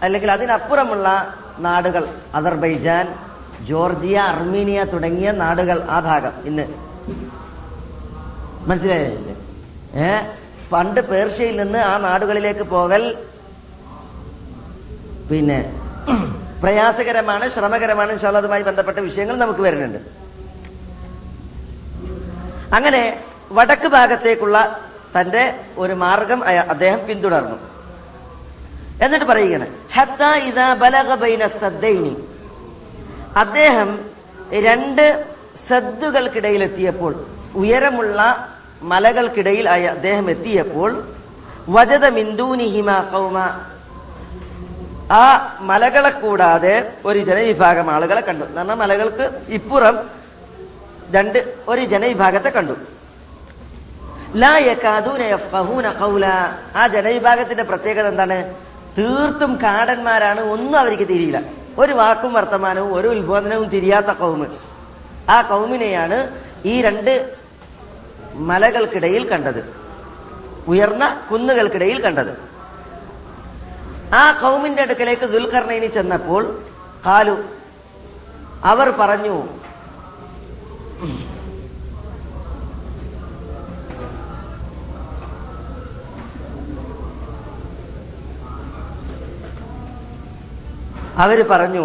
[0.03, 3.15] അല്ലെങ്കിൽ അതിനപ്പുറമുള്ള നാടുകൾ അസർബൈജാൻ
[3.65, 6.67] ജോർജിയ അർമീനിയ തുടങ്ങിയ നാടുകൾ ആ ഭാഗം ഇന്ന്.
[8.69, 9.37] മനസ്സിലായില്ലേ?
[10.07, 10.21] ഏ?
[10.73, 13.19] പണ്ട് പേർഷ്യയിൽ നിന്ന് ആ നാടുകളിലേക്ക് പോകൽ
[15.31, 15.73] പിന്നെ
[16.63, 19.99] പ്രയാസകരമാണ് ശ്രമകരമാണ് അതുമായി ബന്ധപ്പെട്ട വിഷയങ്ങൾ നമുക്ക് വരുന്നുണ്ട്.
[22.75, 24.81] അങ്ങനെ വടക്ക് ഭാഗത്തേക്കുള്ള
[25.17, 27.57] തന്റെ ഒരു മാർഗം അദ്ദേഹം പിന്തുടർന്നു.
[29.05, 30.23] എന്നിട്ട് പറയുകയാണ് ഹത്ത
[31.61, 32.17] സദ്ദൈനി.
[33.37, 33.99] അദ്ദേഹം
[34.53, 35.25] രണ്ട്
[35.69, 38.49] സദ്ദുകൾക്കിടയിൽ എത്തിയപ്പോൾ ഉയരമുള്ള
[38.83, 41.15] മലകൾക്കിടയിൽ ആയി അദ്ദേഹം എത്തിയപ്പോൾ
[41.69, 43.61] വജത മിന്ദൂനിഹിമ കൗമ
[45.13, 48.45] ആ മലകളെ കൂടാതെ ഒരു ജനവിഭാഗം ആളുകളെ കണ്ടു.
[48.45, 50.11] പറഞ്ഞാൽ മലകൾക്ക് ഇപ്പുറം
[51.11, 52.73] രണ്ട് ഒരു ജനവിഭാഗത്തെ കണ്ടു.
[56.77, 58.55] ആ ജനവിഭാഗത്തിന്റെ പ്രത്യേകത എന്താണ്?
[58.99, 61.41] തീർത്തും കാടന്മാരാണ് ഒന്നും അവർക്ക് തിരിയില്ല.
[61.79, 64.47] ഒരു വാക്കും വർത്തമാനവും ഒരു ഉത്ബോധനവും തിരിയാത്ത കൗമ്
[65.29, 67.35] ആ കൗമിനെയാണ് ഈ രണ്ട്
[68.35, 69.77] മലകൾക്കിടയിൽ കണ്ടത്.
[70.69, 72.51] ഉയർന്ന കുന്നുകൾക്കിടയിൽ കണ്ടത്.
[74.15, 76.63] ആ കൗമിന്റെ അടുക്കലേക്ക് ദുൽഖർണയിന് ചെന്നപ്പോൾ
[77.07, 77.45] കാലു
[78.65, 79.60] അവർ പറഞ്ഞു
[91.23, 91.85] അവർ പറഞ്ഞു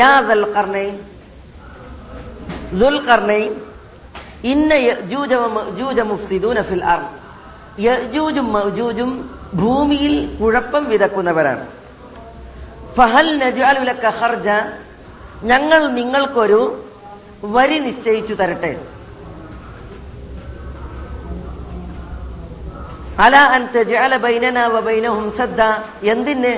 [0.00, 0.12] യാ
[4.52, 7.10] ഇന്ന യജൂജ മുഫ്സിദൂന ഫിൽ അർദ്.
[9.60, 11.64] ഭൂമിയിൽ കുഴപ്പം വിതക്കുന്നവരാണ്.
[12.96, 14.48] ഫഹൽ നജ്അലു ലക ഖർജ
[15.50, 16.60] ഞങ്ങൾ നിങ്ങൾക്കൊരു
[17.54, 18.72] വരി നിശ്ചയിച്ചു തരട്ടെ.
[23.24, 25.60] അല അൻ തജ്അല ബൈനനാ വബൈനഹും സദ്ദ
[26.12, 26.54] എന്തിന്?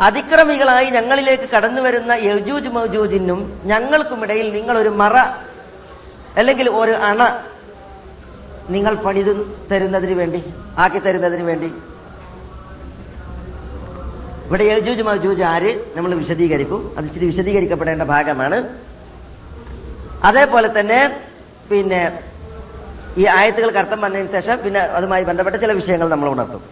[0.00, 5.16] അതിക്രമികളായി ഞങ്ങളിലേക്ക് കടന്നു വരുന്ന യജൂജ് മൗജൂജിനും ഞങ്ങൾക്കുമിടയിൽ നിങ്ങൾ ഒരു മറ
[6.40, 7.22] അല്ലെങ്കിൽ ഒരു അണ
[8.70, 9.32] നിങ്ങൾ പണിത്
[9.70, 10.40] തരുന്നതിന് വേണ്ടി
[10.78, 11.68] ആക്കി തരുന്നതിന് വേണ്ടി.
[14.46, 16.94] ഇവിടെ യജൂജ് മൗജൂജ് ആര് നമ്മൾ വിശദീകരിക്കും.
[16.96, 18.58] അത് ഇച്ചിരി വിശദീകരിക്കപ്പെടേണ്ട ഭാഗമാണ്.
[20.24, 21.00] അതേപോലെ തന്നെ
[21.70, 22.20] പിന്നെ
[23.18, 26.62] ഈ ആയത്തുകൾക്ക് അർത്ഥം വന്നതിന് ശേഷം പിന്നെ അതുമായി ബന്ധപ്പെട്ട ചില വിഷയങ്ങൾ നമ്മൾ ഉണർത്തും.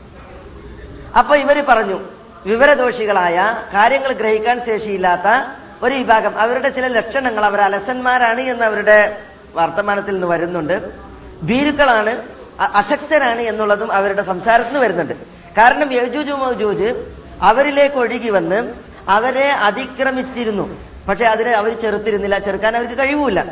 [1.18, 1.98] അപ്പൊ ഇവർ പറഞ്ഞു
[2.46, 3.36] വിവരദോഷികളായ
[3.74, 5.28] കാര്യങ്ങൾ ഗ്രഹിക്കാൻ ശേഷിയില്ലാത്ത
[5.82, 6.38] ഒരു വിഭാഗം.
[6.38, 9.16] അവരുടെ ചില ലക്ഷണങ്ങൾ അവർ അലസന്മാരാണ് എന്ന് അവരുടെ
[9.54, 10.90] വർത്തമാനത്തിൽ നിന്ന് വരുന്നുണ്ട്.
[11.42, 12.22] ഭീരുക്കളാണ്
[12.60, 15.14] അശക്തരാണ് എന്നുള്ളതും അവരുടെ സംസാരത്തിൽ നിന്ന് വരുന്നുണ്ട്.
[15.58, 17.06] കാരണം യജൂജു മൗജൂജ്
[17.42, 18.74] അവരിലേക്ക് ഒഴുകി വന്ന്
[19.08, 20.78] അവരെ അതിക്രമിച്ചിരുന്നു.
[21.08, 22.38] പക്ഷെ അതിനെ അവർ ചെറുത്തിരുന്നില്ല.
[22.38, 23.44] ചെറുക്കാൻ അവർക്ക് കഴിവില്ല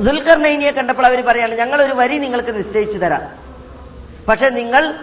[0.00, 3.22] ദുൽഖർനൈനിയെ കണ്ടപ്പോൾ അവർ പറയാണ് ഞങ്ങൾ ഒരു വരി നിങ്ങൾക്ക് നിശ്ചയിച്ചു തരാം.
[4.28, 4.94] പക്ഷെ നിങ്ങൾ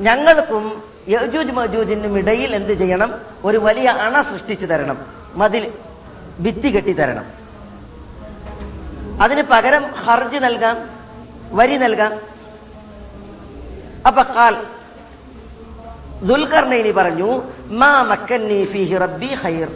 [0.00, 3.14] ഞങ്ങൾക്കും യജൂജ് മജൂജിനും ഇടയിൽ എന്ത് ചെയ്യണം?
[3.44, 5.06] ഒരു വലിയ അണ സൃഷ്ടിച്ചു തരണം.
[5.34, 5.72] മതിൽ
[6.40, 7.24] ഭിത്തി കെട്ടി തരണം.
[9.22, 10.90] അതിന് പകരം ഹർജ് നൽകാം
[11.52, 12.12] വരി നൽകാം.
[14.06, 14.56] അപ്പൊ കാൽ
[16.22, 19.68] ദുൽഖർണി പറഞ്ഞു മാ മക്കന്നി റബ്ബി ഖൈർ.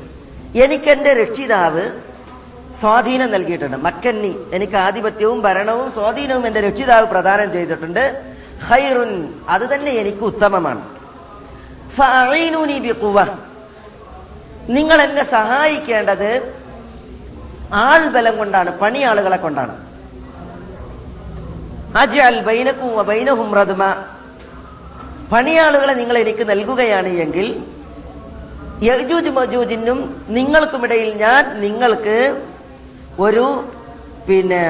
[0.57, 1.91] എനിക്ക് എന്റെ രക്ഷിതാവ്
[2.81, 3.77] സ്വാധീനം നൽകിയിട്ടുണ്ട്.
[3.77, 8.35] മക്കന്നി എനിക്ക് ആധിപത്യവും ഭരണവും സ്വാധീനവും എന്റെ രക്ഷിതാവ് പ്രദാനം ചെയ്തിട്ടുണ്ട്.
[8.67, 10.94] ഹൈറുൻ അത് തന്നെ എനിക്ക് ഉത്തമമാണ്.
[12.87, 13.19] ബിഖുവ.
[14.77, 16.31] നിങ്ങൾ എന്നെ സഹായിക്കേണ്ടത്
[17.87, 19.75] ആൾബലം കൊണ്ടാണ് പണിയാളുകളെ കൊണ്ടാണ്.
[22.03, 23.83] അജ്അൽ ബൈനക്കും വബൈനഹും റദ്മ.
[25.33, 27.49] പണിയാളുകളെ നിങ്ങൾ എനിക്ക് നൽകുകയാണ് എങ്കിൽ
[28.83, 29.31] യജൂജ്
[30.37, 32.17] നിങ്ങൾക്കുമിടയിൽ ഞാൻ നിങ്ങൾക്ക്
[33.27, 33.45] ഒരു
[34.29, 34.63] പിന്നെ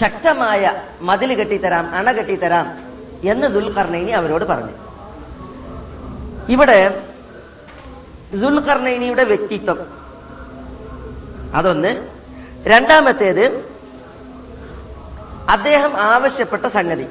[0.00, 0.62] ശക്തമായ
[1.08, 2.66] മതിൽ കെട്ടിത്തരാം അണ കെട്ടിത്തരാം
[3.32, 4.74] എന്ന് ദുൽഖർണൈനി അവരോട് പറഞ്ഞു.
[6.48, 7.00] ഇവിടെ
[8.34, 9.86] ദുൽഖർണൈനിയുടെ വ്യക്തിത്വം.
[11.54, 12.08] അതൊന്ന്.
[12.66, 13.74] രണ്ടാമത്തേത്
[15.48, 17.06] അദ്ദേഹം ആവശ്യപ്പെട്ട സംഗതി.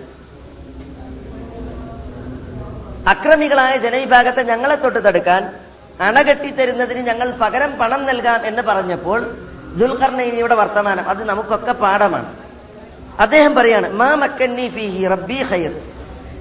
[3.08, 5.54] അക്രമികളായ ജനവിഭാഗത്തെ ഞങ്ങളെ തൊട്ട് തടുക്കാൻ
[6.02, 9.38] അണകെട്ടി തരുന്നതിന് ഞങ്ങൾ പകരം പണം നൽകാം എന്ന് പറഞ്ഞപ്പോൾ
[9.78, 12.36] ദുൽഖർണൈനിയുടെ വർത്തമാനം അത് നമുക്കൊക്കെ പാഠമാണ്.
[13.20, 15.93] അദ്ദേഹം പറയാണ് മാ മക്കന്നി ഫീഹി റബ്ബി ഖൈർ.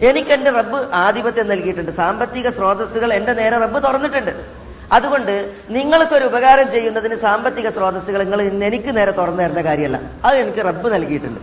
[0.02, 1.90] എനിക്ക് എന്റെ റബ്ബ് ആധിപത്യം നൽകിയിട്ടുണ്ട്.
[1.90, 4.46] സാമ്പത്തിക സ്രോതസ്സുകൾ എന്റെ നേരെ റബ്ബ് തുറന്നിട്ടുണ്ട്.
[4.92, 10.00] അതുകൊണ്ട് നിങ്ങൾക്കൊരു ഉപകാരം ചെയ്യുന്നതിന് സാമ്പത്തിക സ്രോതസ്സുകൾ നിങ്ങൾ എനിക്ക് നേരെ തുറന്നു കാര്യമല്ല.
[10.24, 11.40] അത് എനിക്ക് റബ്ബ് നൽകിയിട്ടുണ്ട്.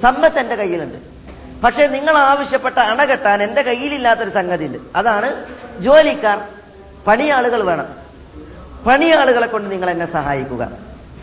[0.00, 0.98] സമ്പത്ത് എന്റെ കയ്യിലുണ്ട്.
[1.64, 5.44] പക്ഷെ നിങ്ങൾ ആവശ്യപ്പെട്ട അണ കെട്ടാൻ എന്റെ കയ്യിലില്ലാത്തൊരു സംഗതി ഉണ്ട് അതാണ്
[5.80, 6.42] ജോലിക്കാർ
[7.06, 7.86] പണിയാളുകൾ വേണം.
[8.86, 10.70] പണിയാളുകളെ കൊണ്ട് നിങ്ങൾ എന്നെ സഹായിക്കുക.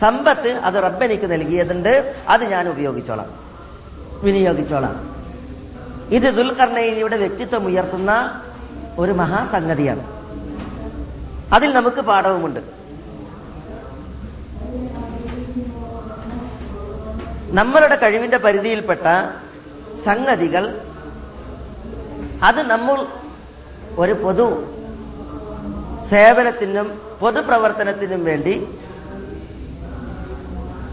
[0.00, 2.14] സമ്പത്ത് അത് റബ്ബ് എനിക്ക് നൽകിയതുണ്ട്.
[2.28, 3.30] അത് ഞാൻ ഉപയോഗിച്ചോളാം.
[4.22, 5.17] വിനിയോഗിച്ചോളാം.
[6.10, 8.42] ഇത് ദുൽഖർണയിനിയുടെ വ്യക്തിത്വം ഉയർത്തുന്ന
[8.98, 10.04] ഒരു മഹാസംഗതിയാണ്.
[11.52, 12.60] അതിൽ നമുക്ക് പാഠവുമുണ്ട്.
[17.50, 19.06] നമ്മളുടെ കഴിവിന്റെ പരിധിയിൽപ്പെട്ട
[20.04, 20.80] സംഗതികൾ
[22.42, 23.06] അത് നമ്മൾ
[23.96, 24.46] ഒരു പൊതു
[26.10, 28.66] സേവനത്തിനും പൊതുപ്രവർത്തനത്തിനും വേണ്ടി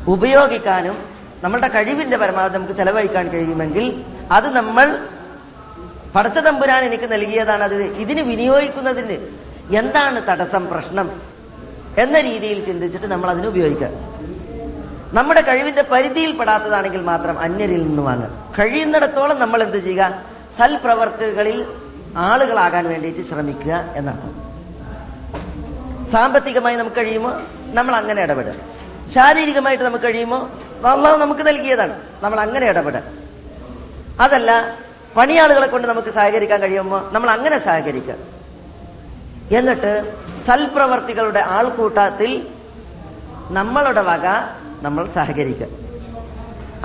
[0.08, 0.98] ഉപയോഗിക്കാനും
[1.44, 5.08] നമ്മളുടെ കഴിവിന്റെ പരമാവധി നമുക്ക് ചെലവഴിക്കാൻ കഴിയുമെങ്കിൽ അത് നമ്മൾ
[6.16, 7.64] പടച്ച തമ്പുരാൻ എനിക്ക് നൽകിയതാണ്.
[7.64, 9.28] അത് ഇതിന് വിനിയോഗിക്കുന്നതിന്
[9.76, 11.22] എന്താണ് തടസ്സം പ്രശ്നം
[11.98, 13.88] എന്ന രീതിയിൽ ചിന്തിച്ചിട്ട് നമ്മൾ അതിന് ഉപയോഗിക്കുക.
[15.14, 18.54] നമ്മുടെ കഴിവിന്റെ പരിധിയിൽ പരിധിയിൽപ്പെടാത്തതാണെങ്കിൽ മാത്രം അന്യരിൽ നിന്ന് വാങ്ങുക.
[18.60, 20.24] കഴിയുന്നിടത്തോളം നമ്മൾ എന്ത് ചെയ്യുക?
[20.58, 21.66] സൽപ്രവർത്തികളിൽ
[22.18, 24.46] ആളുകളാകാൻ വേണ്ടിയിട്ട് ശ്രമിക്കുക എന്നർത്ഥം.
[26.12, 27.34] സാമ്പത്തികമായി നമുക്ക് കഴിയുമോ?
[27.74, 28.54] നമ്മൾ അങ്ങനെ ഇടപെടുക.
[29.16, 30.50] ശാരീരികമായിട്ട് നമുക്ക് കഴിയുമോ?
[30.86, 32.00] അള്ളാഹു നമുക്ക് നൽകിയതാണ്.
[32.24, 33.25] നമ്മൾ അങ്ങനെ ഇടപെടുക.
[34.20, 34.78] അതല്ല
[35.18, 38.16] പണിയാളുകളെ കൊണ്ട് നമുക്ക് സഹകരിക്കാൻ കഴിയുമോ നമ്മൾ അങ്ങനെ സഹകരിക്കുക.
[39.58, 40.14] എന്നിട്ട്
[40.48, 42.48] സൽപ്രവർത്തികളുടെ ആൾക്കൂട്ടത്തിൽ
[43.52, 44.26] നമ്മളുടെ വക
[44.82, 45.68] നമ്മൾ സഹകരിക്കുക.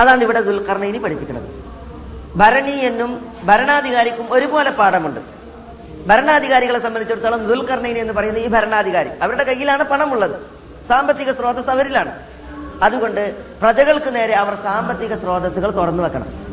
[0.00, 1.48] അതാണ് ഇവിടെ ദുൽഖർണയിനി പഠിപ്പിക്കുന്നത്.
[2.36, 5.20] ഭരണി ഭരണീയനും ഭരണാധികാരിക്കും ഒരുപോലെ പാഠമുണ്ട്.
[6.06, 10.40] ഭരണാധികാരികളെ സംബന്ധിച്ചിടത്തോളം ദുൽഖർണയിനി എന്ന് പറയുന്ന ഈ ഭരണാധികാരി അവരുടെ കയ്യിലാണ് പണമുള്ളത്.
[10.88, 12.18] സാമ്പത്തിക സ്രോതസ് അവരിലാണ്.
[12.82, 16.49] അതുകൊണ്ട് പ്രജകൾക്ക് നേരെ അവർ സാമ്പത്തിക സ്രോതസ്സുകൾ തുറന്നു വെക്കണം.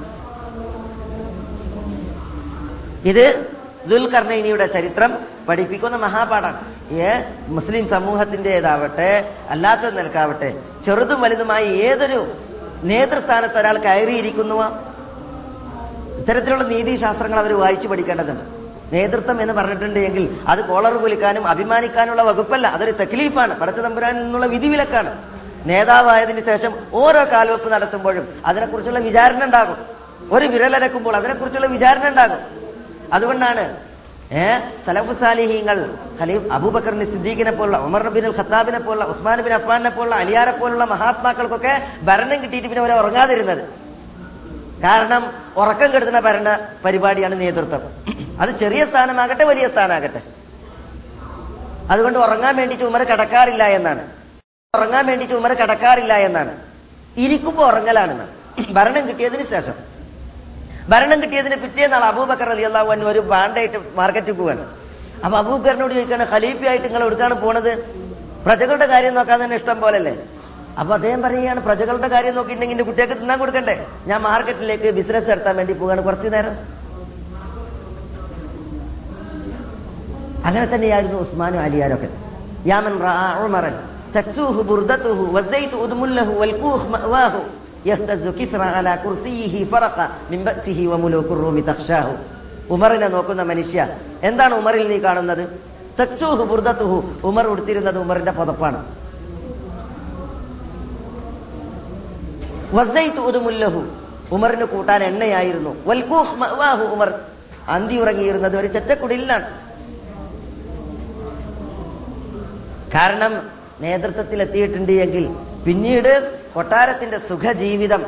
[3.03, 3.45] ഇത്
[3.87, 5.17] ദുൽഖർണൈനിയുടെ ചരിത്രം
[5.49, 6.61] പഠിപ്പിക്കുന്ന മഹാപാഠാണ്
[6.93, 12.27] ഏ മുസ്ലിം സമൂഹത്തിന്റെതാവട്ടെ അല്ലാത്ത നിലക്കാവട്ടെ ചെറുതും വലുതുമായി ഏതൊരു
[12.83, 14.65] നേതൃസ്ഥാനത്ത് ഒരാൾ കയറിയിരിക്കുന്നുവോ?
[16.17, 18.43] ഇത്തരത്തിലുള്ള നീതിശാസ്ത്രങ്ങൾ അവർ വായിച്ചു പഠിക്കേണ്ടതുണ്ട്.
[18.95, 22.67] നേതൃത്വം എന്ന് പറഞ്ഞിട്ടുണ്ടെങ്കിൽ അത് കോളർ കുലിക്കാനും അഭിമാനിക്കാനുള്ള വകുപ്പല്ല.
[22.67, 23.59] അതൊരു തക്ലീഫാണ്.
[23.59, 25.36] പടച്ച തമ്പുരാനിൽ നിന്നുള്ള വിധിവിലക്കാണ്.
[25.69, 29.77] നേതാവായതിനു ശേഷം ഓരോ കാൽവെപ്പ് നടത്തുമ്പോഴും അതിനെക്കുറിച്ചുള്ള വിചാരണ ഉണ്ടാകും.
[30.31, 32.41] ഒരു വിരലരക്കുമ്പോൾ അതിനെക്കുറിച്ചുള്ള വിചാരണ ഉണ്ടാകും.
[33.13, 33.77] അതുകൊണ്ടാണ്
[34.31, 34.45] ഏ
[34.85, 35.13] സലഫു
[36.21, 40.85] ഖലീഫ് അബൂബക്കറിന് സിദ്ദീഖിനെ പോലുള്ള ഉമർ ബിൻ അൽ ഖത്താബിനെ പോലുള്ള ഉസ്മാൻ ബിൻ അഫ്മാനെ പോലുള്ള അലിയാരെ പോലുള്ള
[40.85, 43.63] മഹാത്മാക്കൾക്കൊക്കെ ഭരണം കിട്ടിയിട്ട് പിന്നെ അവരെ ഉറങ്ങാതിരുന്നത്.
[44.83, 47.81] കാരണം ഉറക്കം കെടുത്തുന്ന ഭരണ പരിപാടിയാണ് നേതൃത്വം.
[48.41, 50.21] അത് ചെറിയ സ്ഥാനമാകട്ടെ വലിയ സ്ഥാനമാകട്ടെ.
[51.91, 54.03] അതുകൊണ്ട് ഉറങ്ങാൻ വേണ്ടിയിട്ട് ഉമർ കിടക്കാറില്ല എന്നാണ്.
[54.75, 56.53] ഉറങ്ങാൻ വേണ്ടിയിട്ട് ഉമർ കിടക്കാറില്ല എന്നാണ്.
[57.23, 58.25] ഇരിക്കുമ്പോ ഉറങ്ങലാണെന്ന്.
[58.77, 59.75] ഭരണം കിട്ടിയതിന് ശേഷം.
[60.91, 64.63] ഭരണം കിട്ടിയതിന് പിറ്റേന്നാൾ അബൂബക്കർ അലി അള്ളാഹു അന്ന് ഒരു ബാണ്ടായിട്ട് മാർക്കറ്റിൽ പോവാണ്.
[65.23, 67.71] അപ്പൊ അബൂബക്കറിനോട് ചോദിക്കാണ് ഖലീഫയായിട്ട് നിങ്ങൾ എടുക്കാണ് പോണത്?
[68.45, 70.13] പ്രജകളുടെ കാര്യം നോക്കാൻ തന്നെ ഇഷ്ടം പോലല്ലേ?
[70.79, 73.75] അപ്പൊ അദ്ദേഹം പറയുകയാണ് പ്രജകളുടെ കാര്യം നോക്കിയിട്ടുണ്ടെങ്കിൽ എന്റെ കുട്ടികൾക്ക് തിന്നാൻ കൊടുക്കണ്ടേ?
[74.09, 76.55] ഞാൻ മാർക്കറ്റിലേക്ക് ബിസിനസ് നടത്താൻ വേണ്ടി പോവാണ് കുറച്ചു നേരം.
[80.47, 82.09] അങ്ങനെ തന്നെയായിരുന്നു ഉസ്മാനും അലിയാരൊക്കെ.
[82.71, 82.95] യാമൻ
[84.16, 87.42] തക്സൂഹു ബുർദത്തുഹു വസൈതു ഉദ്മുല്ലഹു വൽകൂഹ് മഅവാഹു
[87.84, 89.96] يهتز كسرى على كرسيه فرق
[90.32, 92.08] من بأسه وملوك الروم تخشاه
[92.74, 93.78] ഉമറിനെ നോക്കുന്ന മനുഷ്യ
[94.28, 95.44] എന്താണ് ഉമറിൽ നീ കാണുന്നത്
[95.98, 96.96] തക്സൂഹു ബുർദത്തുഹു
[97.28, 98.78] ഉമർ ഉടുത്തിരുന്നത് ഉമറിന്റെ പുതപ്പാണ്
[102.78, 103.80] വസൈത്ത് ഉദുമുല്ലഹു
[104.36, 107.10] ഉമറിന് കൂട്ടാൻ എണ്ണയായിരുന്നു വൽകൂഹ് മഅവാഹു ഉമർ
[107.74, 109.48] അന്തി ഉറങ്ങിയിരുന്നത് ഒരു ചെറ്റക്കുടിലാണ്
[112.96, 113.34] കാരണം
[113.81, 115.25] നേതൃത്വത്തിൽ എത്തിയിട്ടുണ്ട് എങ്കിൽ
[115.65, 116.11] പിന്നീട്
[116.53, 118.03] കൊട്ടാരത്തിന്റെ സുഖജീവിതം.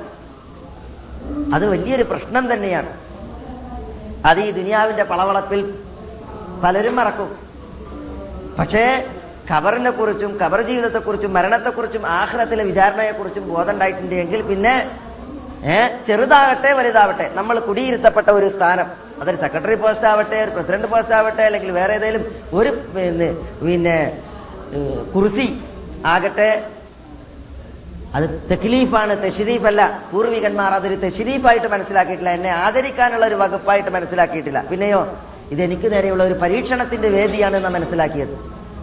[1.56, 2.92] അത് വലിയൊരു പ്രശ്നം തന്നെയാണ്.
[4.30, 5.62] അത് ഈ ദുനിയാവിന്റെ പളവളപ്പിൽ
[6.64, 7.30] പലരും മറക്കും.
[8.60, 8.84] പക്ഷേ
[9.52, 14.74] ഖബറിനെ കുറിച്ചും ഖബർ ജീവിതത്തെക്കുറിച്ചും മരണത്തെക്കുറിച്ചും ആഹ്ലത്തിലെ വിചാരണയെക്കുറിച്ചും ബോധം ഉണ്ടായിട്ടുണ്ട് എങ്കിൽ പിന്നെ
[15.76, 18.88] ഏഹ് ചെറുതാകട്ടെ വലുതാവട്ടെ നമ്മൾ കുടിയിരുത്തപ്പെട്ട ഒരു സ്ഥാനം
[19.22, 22.70] അതൊരു സെക്രട്ടറി പോസ്റ്റ് ആവട്ടെ ഒരു പ്രസിഡന്റ് പോസ്റ്റ് ആവട്ടെ അല്ലെങ്കിൽ വേറെ ഏതെങ്കിലും ഒരു
[23.66, 23.98] പിന്നെ
[25.14, 25.48] കുർസി
[26.14, 26.52] ആകട്ടെ.
[28.16, 32.32] അത് തെക്ലീഫാണ് തെഷരീഫല്ല പൂർവികന്മാർ അതൊരു തെഷരീഫായിട്ട് മനസ്സിലാക്കിയിട്ടില്ല.
[32.38, 34.62] എന്നെ ആദരിക്കാനുള്ള ഒരു വകുപ്പായിട്ട് മനസ്സിലാക്കിയിട്ടില്ല.
[34.72, 35.02] പിന്നെയോ
[35.52, 38.34] ഇത് എനിക്ക് നേരെയുള്ള ഒരു പരീക്ഷണത്തിന്റെ വേദിയാണ് എന്ന് മനസ്സിലാക്കിയത്.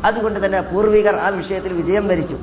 [0.04, 2.36] അതുകൊണ്ട് തന്നെ പൂർവികർ ആ വിഷയത്തിൽ വിജയം വരിച്ചു.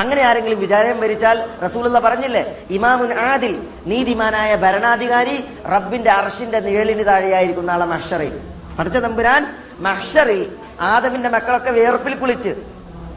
[0.00, 2.42] അങ്ങനെ ആരെങ്കിലും വിചാരം ഭരിച്ചാൽ റസൂലുള്ള പറഞ്ഞില്ലേ
[2.76, 3.54] ഇമാമുൻ ആദിൽ
[3.86, 5.36] നീതിമാനായ ഭരണാധികാരി
[5.72, 8.34] റബ്ബിന്റെ അർഷിന്റെ നിഴലിന് താഴെയായിരിക്കും ആളെ മഷറിൽ
[8.78, 9.42] പഠിച്ച തമ്പുരാൻ
[9.86, 10.42] മഷറിൽ
[10.80, 12.52] ആദമിന്റെ മക്കളൊക്കെ വേർപ്പിൽ കുളിച്ച്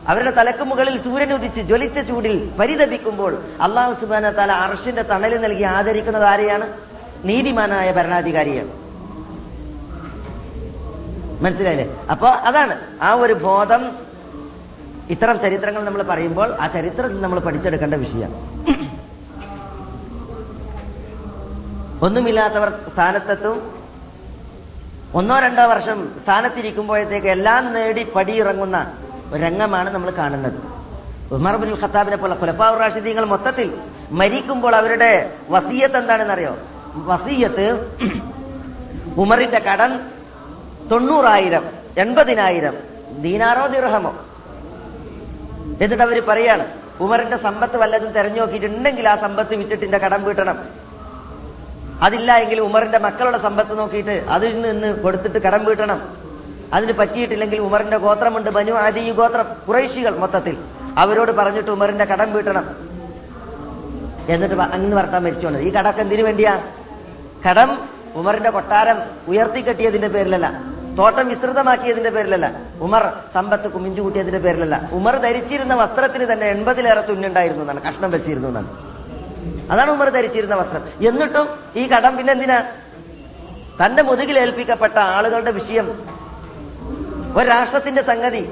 [0.08, 6.24] അവരുടെ തലക്ക് മുകളിൽ സൂര്യൻ ഉദിച്ച് ജ്വലിച്ച ചൂടിൽ പരിതപിക്കുമ്പോൾ അള്ളാഹു സുബാന തല അർഷിന്റെ തണലിൽ നൽകി ആദരിക്കുന്നത്
[6.24, 6.74] ആരെയാണ്?
[7.26, 8.68] നീതിമാനായ ഭരണാധികാരിയാണ്.
[11.44, 12.08] മനസ്സിലായില്ലേ?
[12.12, 12.80] അപ്പൊ അതാണ്.
[13.02, 13.92] ആ ഒരു ബോധം
[15.10, 18.38] ഇത്തരം ചരിത്രങ്ങൾ നമ്മൾ പറയുമ്പോൾ ആ ചരിത്രത്തിൽ നമ്മൾ പഠിച്ചെടുക്കേണ്ട വിഷയമാണ്.
[22.06, 23.72] ഒന്നുമില്ലാത്തവർ സ്ഥാനത്തെത്തും.
[25.16, 28.94] ഒന്നോ രണ്ടോ വർഷം സ്ഥാനത്തിരിക്കുമ്പോഴത്തേക്ക് എല്ലാം നേടി പടിയിറങ്ങുന്ന
[29.36, 30.58] രംഗമാണ് നമ്മൾ കാണുന്നത്.
[31.32, 33.78] ഉമർ ബിൻ ഖത്താബിനെ പോലെ ഖുലഫാവ് റാഷിദീങ്ങൾ മൊത്തത്തിൽ
[34.12, 36.58] മരിക്കുമ്പോൾ അവരുടെ വസീയത്ത് എന്താണെന്നറിയോ?
[36.96, 37.66] വസീയത്ത്
[39.24, 39.92] ഉമറിന്റെ കടം
[40.92, 41.64] തൊണ്ണൂറായിരം
[41.98, 42.76] എൺപതിനായിരം
[43.24, 44.14] ദീനാറോ ദിർഹമോ.
[45.82, 46.66] എന്നിട്ട് അവർ പറയാണ്
[47.00, 50.58] ഉമറിന്റെ സമ്പത്ത് വല്ലതും തെരഞ്ഞു നോക്കിയിട്ടുണ്ടെങ്കിൽ ആ സമ്പത്ത് വിറ്റിട്ട് എന്റെ കടം വീട്ടണം.
[52.02, 56.23] അതില്ല എങ്കിൽ ഉമറിന്റെ മക്കളുടെ സമ്പത്ത് നോക്കിയിട്ട് അതിൽ നിന്ന് കൊടുത്തിട്ട് കടം വീട്ടണം.
[56.74, 60.58] അതിന് പറ്റിയിട്ടില്ലെങ്കിൽ ഉമറിന്റെ ഗോത്രമുണ്ട് ബനു ആദി ഗോത്രം കുറേശികൾ മൊത്തത്തിൽ.
[60.98, 62.94] അവരോട് പറഞ്ഞിട്ട് ഉമറിന്റെ കടം വീട്ടണം.
[64.30, 66.64] എന്നിട്ട് അന്ന് പറഞ്ഞാൽ മരിച്ചു ഈ കടക്ക് എന്തിനു വേണ്ടിയാ?
[67.50, 67.80] കടം
[68.16, 70.74] ഉമറിന്റെ കൊട്ടാരം ഉയർത്തി കെട്ടിയതിന്റെ പേരിലല്ല.
[70.98, 72.52] തോട്ടം വിസ്തൃതമാക്കിയതിന്റെ പേരിലല്ല.
[72.82, 74.90] ഉമർ സമ്പത്ത് കുമിഞ്ചു കൂട്ടിയതിന്റെ പേരിലല്ല.
[74.92, 77.82] ഉമർ ധരിച്ചിരുന്ന വസ്ത്രത്തിന് തന്നെ എൺപതിലേറെ തുന്നുണ്ടായിരുന്നു എന്നാണ്.
[77.82, 78.70] കഷ്ണം വെച്ചിരുന്നു എന്നാണ്.
[79.72, 81.08] അതാണ് ഉമർ ധരിച്ചിരുന്ന വസ്ത്രം.
[81.08, 82.64] എന്നിട്ടും ഈ കടം പിന്നെ എന്തിനാ
[83.86, 86.23] തന്റെ മുതുകിൽ ഏൽപ്പിക്കപ്പെട്ട ആളുകളുടെ വിഷയം
[87.38, 88.44] ഒരു രാഷ്ട്രത്തിന്റെ സംഗതി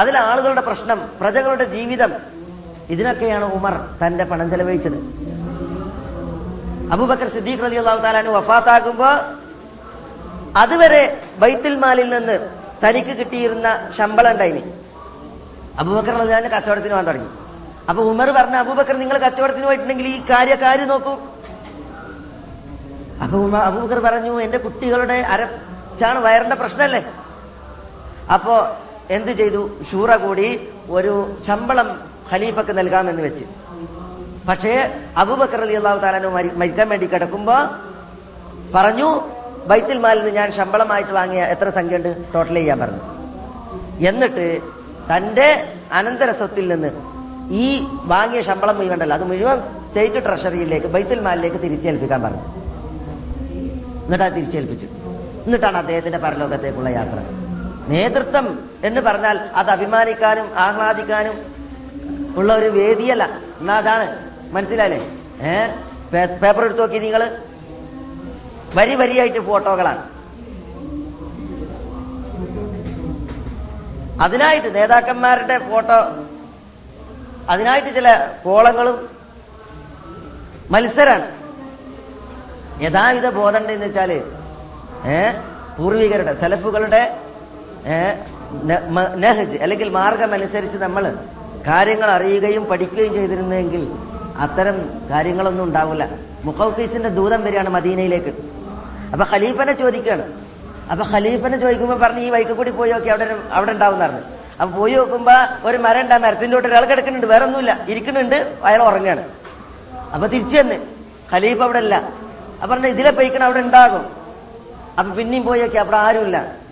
[0.00, 2.12] അതിൽ ആളുകളുടെ പ്രശ്നം പ്രജകളുടെ ജീവിതം
[2.94, 4.98] ഇതിനൊക്കെയാണ് ഉമർ തന്റെ പണം ചെലവഴിച്ചത്.
[6.94, 9.10] അബൂബക്കർ സിദ്ദീഖ് റലി അള്ളാഹു താലാന് വഫാത്താകുമ്പോ
[10.62, 11.02] അതുവരെ
[11.42, 12.36] ബൈത്തുൽ മാലിൽ നിന്ന്
[12.84, 14.62] തനിക്ക് കിട്ടിയിരുന്ന ശമ്പളം ഉണ്ടായിനി.
[15.80, 17.30] അബൂബക്കർ റലിയാന്റെ കച്ചവടത്തിന് പോകാൻ തുടങ്ങി.
[17.90, 21.14] അപ്പൊ ഉമർ പറഞ്ഞ അബൂബക്കർ നിങ്ങൾ കച്ചവടത്തിന് പോയിട്ടുണ്ടെങ്കിൽ ഈ കാര്യം നോക്കൂ.
[23.24, 23.36] അപ്പൊ
[23.68, 27.02] അബൂബക്കർ പറഞ്ഞു എന്റെ കുട്ടികളുടെ അരച്ചാണ് വയറിന്റെ പ്രശ്നമല്ലേ?
[28.34, 28.76] അപ്പോ
[29.10, 29.70] എന്ത് ചെയ്തു?
[29.90, 32.00] ഷൂറ കൂടി ഒരു ശമ്പളം
[32.32, 33.44] ഖലീഫക്ക് നൽകാമെന്ന് വെച്ച്.
[34.48, 37.54] പക്ഷേ അബൂബക്കർ അലി അള്ളാഹു താലാനു മരിക്കാൻ വേണ്ടി കിടക്കുമ്പോ
[38.74, 39.20] പറഞ്ഞു
[39.66, 43.02] ബൈത്തിൽ മാലിൽ നിന്ന് ഞാൻ ശമ്പളമായിട്ട് വാങ്ങിയ എത്ര സംഖ്യ ഉണ്ട് ടോട്ടൽ ചെയ്യാൻ പറഞ്ഞു.
[44.08, 44.60] എന്നിട്ട്
[45.16, 46.90] തന്റെ അനന്തര സ്വത്തിൽ നിന്ന്
[47.50, 52.42] ഈ വാങ്ങിയ ശമ്പളം മുഴുവണ്ടല്ലോ അത് മുഴുവൻ സ്റ്റേറ്റ് ട്രഷറിയിലേക്ക് ബൈത്തുൽ മാലിലേക്ക് തിരിച്ചേൽപ്പിക്കാൻ പറഞ്ഞു.
[54.04, 54.86] എന്നിട്ട് അത് തിരിച്ചേൽപ്പിച്ചു.
[55.46, 57.45] എന്നിട്ടാണ് അദ്ദേഹത്തിന്റെ പരലോകത്തേക്കുള്ള യാത്ര.
[57.88, 61.34] നേതൃത്വം എന്ന് പറഞ്ഞാൽ അത് അഭിമാനിക്കാനും ആഹ്ലാദിക്കാനും
[62.36, 63.40] ഉള്ള ഒരു വേദിയല്ല.
[63.60, 64.30] എന്നാ അതാണ്?
[64.52, 65.10] മനസ്സിലായില്ലേ?
[65.40, 65.66] ഏ?
[66.42, 67.38] പേപ്പർ എടുത്തു നോക്കി നിങ്ങൾ
[68.74, 70.16] വരി വരിയായിട്ട് ഫോട്ടോകളാണ്.
[74.20, 75.94] അതിനായിട്ട് നേതാക്കന്മാരുടെ ഫോട്ടോ
[77.48, 79.08] അതിനായിട്ട് ചില കോളങ്ങളും
[80.70, 81.36] മത്സരാണ്.
[82.82, 84.12] യഥാവിധ ബോധണ്ടെന്ന് വെച്ചാൽ
[85.04, 85.32] ഏ?
[85.78, 87.25] പൂർവികരുടെ സെലഫുകളുടെ
[89.22, 91.04] നഹജ് അല്ലെങ്കിൽ മാർഗം അനുസരിച്ച് നമ്മൾ
[91.66, 93.82] കാര്യങ്ങൾ അറിയുകയും പഠിക്കുകയും ചെയ്തിരുന്നെങ്കിൽ
[94.44, 94.76] അത്തരം
[95.10, 96.04] കാര്യങ്ങളൊന്നും ഉണ്ടാവില്ല.
[96.44, 98.32] മുഖൌഫീസിന്റെ ദൂരം വരികയാണ് മദീനയിലേക്ക്.
[99.12, 100.26] അപ്പൊ ഖലീഫനെ ചോദിക്കുകയാണ്.
[100.92, 104.22] അപ്പൊ ഖലീഫനെ ചോദിക്കുമ്പോൾ പറഞ്ഞു ഈ വൈക്ക് കൂടി പോയി നോക്കി അവിടെ അവിടെ ഉണ്ടാവും പറഞ്ഞു.
[104.60, 105.32] അപ്പൊ പോയി നോക്കുമ്പോ
[105.68, 109.24] ഒരു മരം ഉണ്ട് മരത്തിന്റെ തൊട്ട് ഒരാൾ കിടക്കുന്നുണ്ട് വേറെ ഒന്നുമില്ല ഇരിക്കുന്നുണ്ട് അയാൾ ഉറങ്ങാണ്
[110.14, 110.78] അപ്പൊ തിരിച്ചു തന്നെ
[111.32, 111.94] ഖലീഫ് അവിടെ അല്ല
[112.62, 114.04] അപ്പൊ പറഞ്ഞു ഇതിലെ പൈക്കണ അവിടെ ഉണ്ടാകും.
[114.98, 116.65] അപ്പൊ പിന്നെയും പോയി നോക്കി അവിടെ ആരുമില്ല.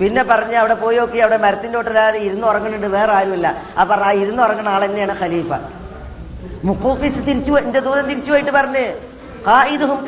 [0.00, 3.62] പിന്നെ പറഞ്ഞ് അവിടെ പോയി നോക്കി അവിടെ മരത്തിന്റെ തൊട്ടിൽ ഇരുന്ന് ഉറങ്ങുന്നുണ്ട് വേറെ ആരുമില്ല.
[3.80, 5.50] അപ്പൊ ആ ഇരുന്ന് ഉറങ്ങുന്ന ആൾ തന്നെയാണ് ഖലീഫ.
[6.64, 8.84] മുഖൂഫിസ് തിരിച്ചു എന്റെ ദൂരം തിരിച്ചു പോയിട്ട് പറഞ്ഞ്
[9.48, 10.00] ഖായിദുഹും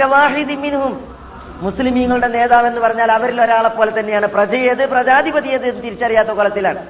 [1.63, 4.27] മുസ്ലിമീങ്ങളുടെ നേതാവ് എന്ന് പറഞ്ഞാൽ അവരിൽ ഒരാളെ പോലെ തന്നെയാണ്.
[4.27, 6.83] പ്രജയത് പ്രജാധിപതിയത് എന്ന് തിരിച്ചറിയാത്ത കുളത്തിലാണ്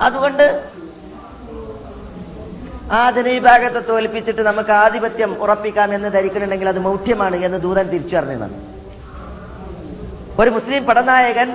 [0.00, 0.64] അതുകൊണ്ട്
[2.92, 8.56] ആ ജനവിഭാഗത്തെ തോൽപ്പിച്ചിട്ട് നമുക്ക് ആധിപത്യം ഉറപ്പിക്കാം എന്ന് ധരിക്കണമെങ്കിൽ അത് മൗഢ്യമാണ് എന്ന് ദൂതൻ തിരിച്ചു പറഞ്ഞതാണ്
[10.40, 11.48] ഒരു മുസ്ലിം പടനായകൻ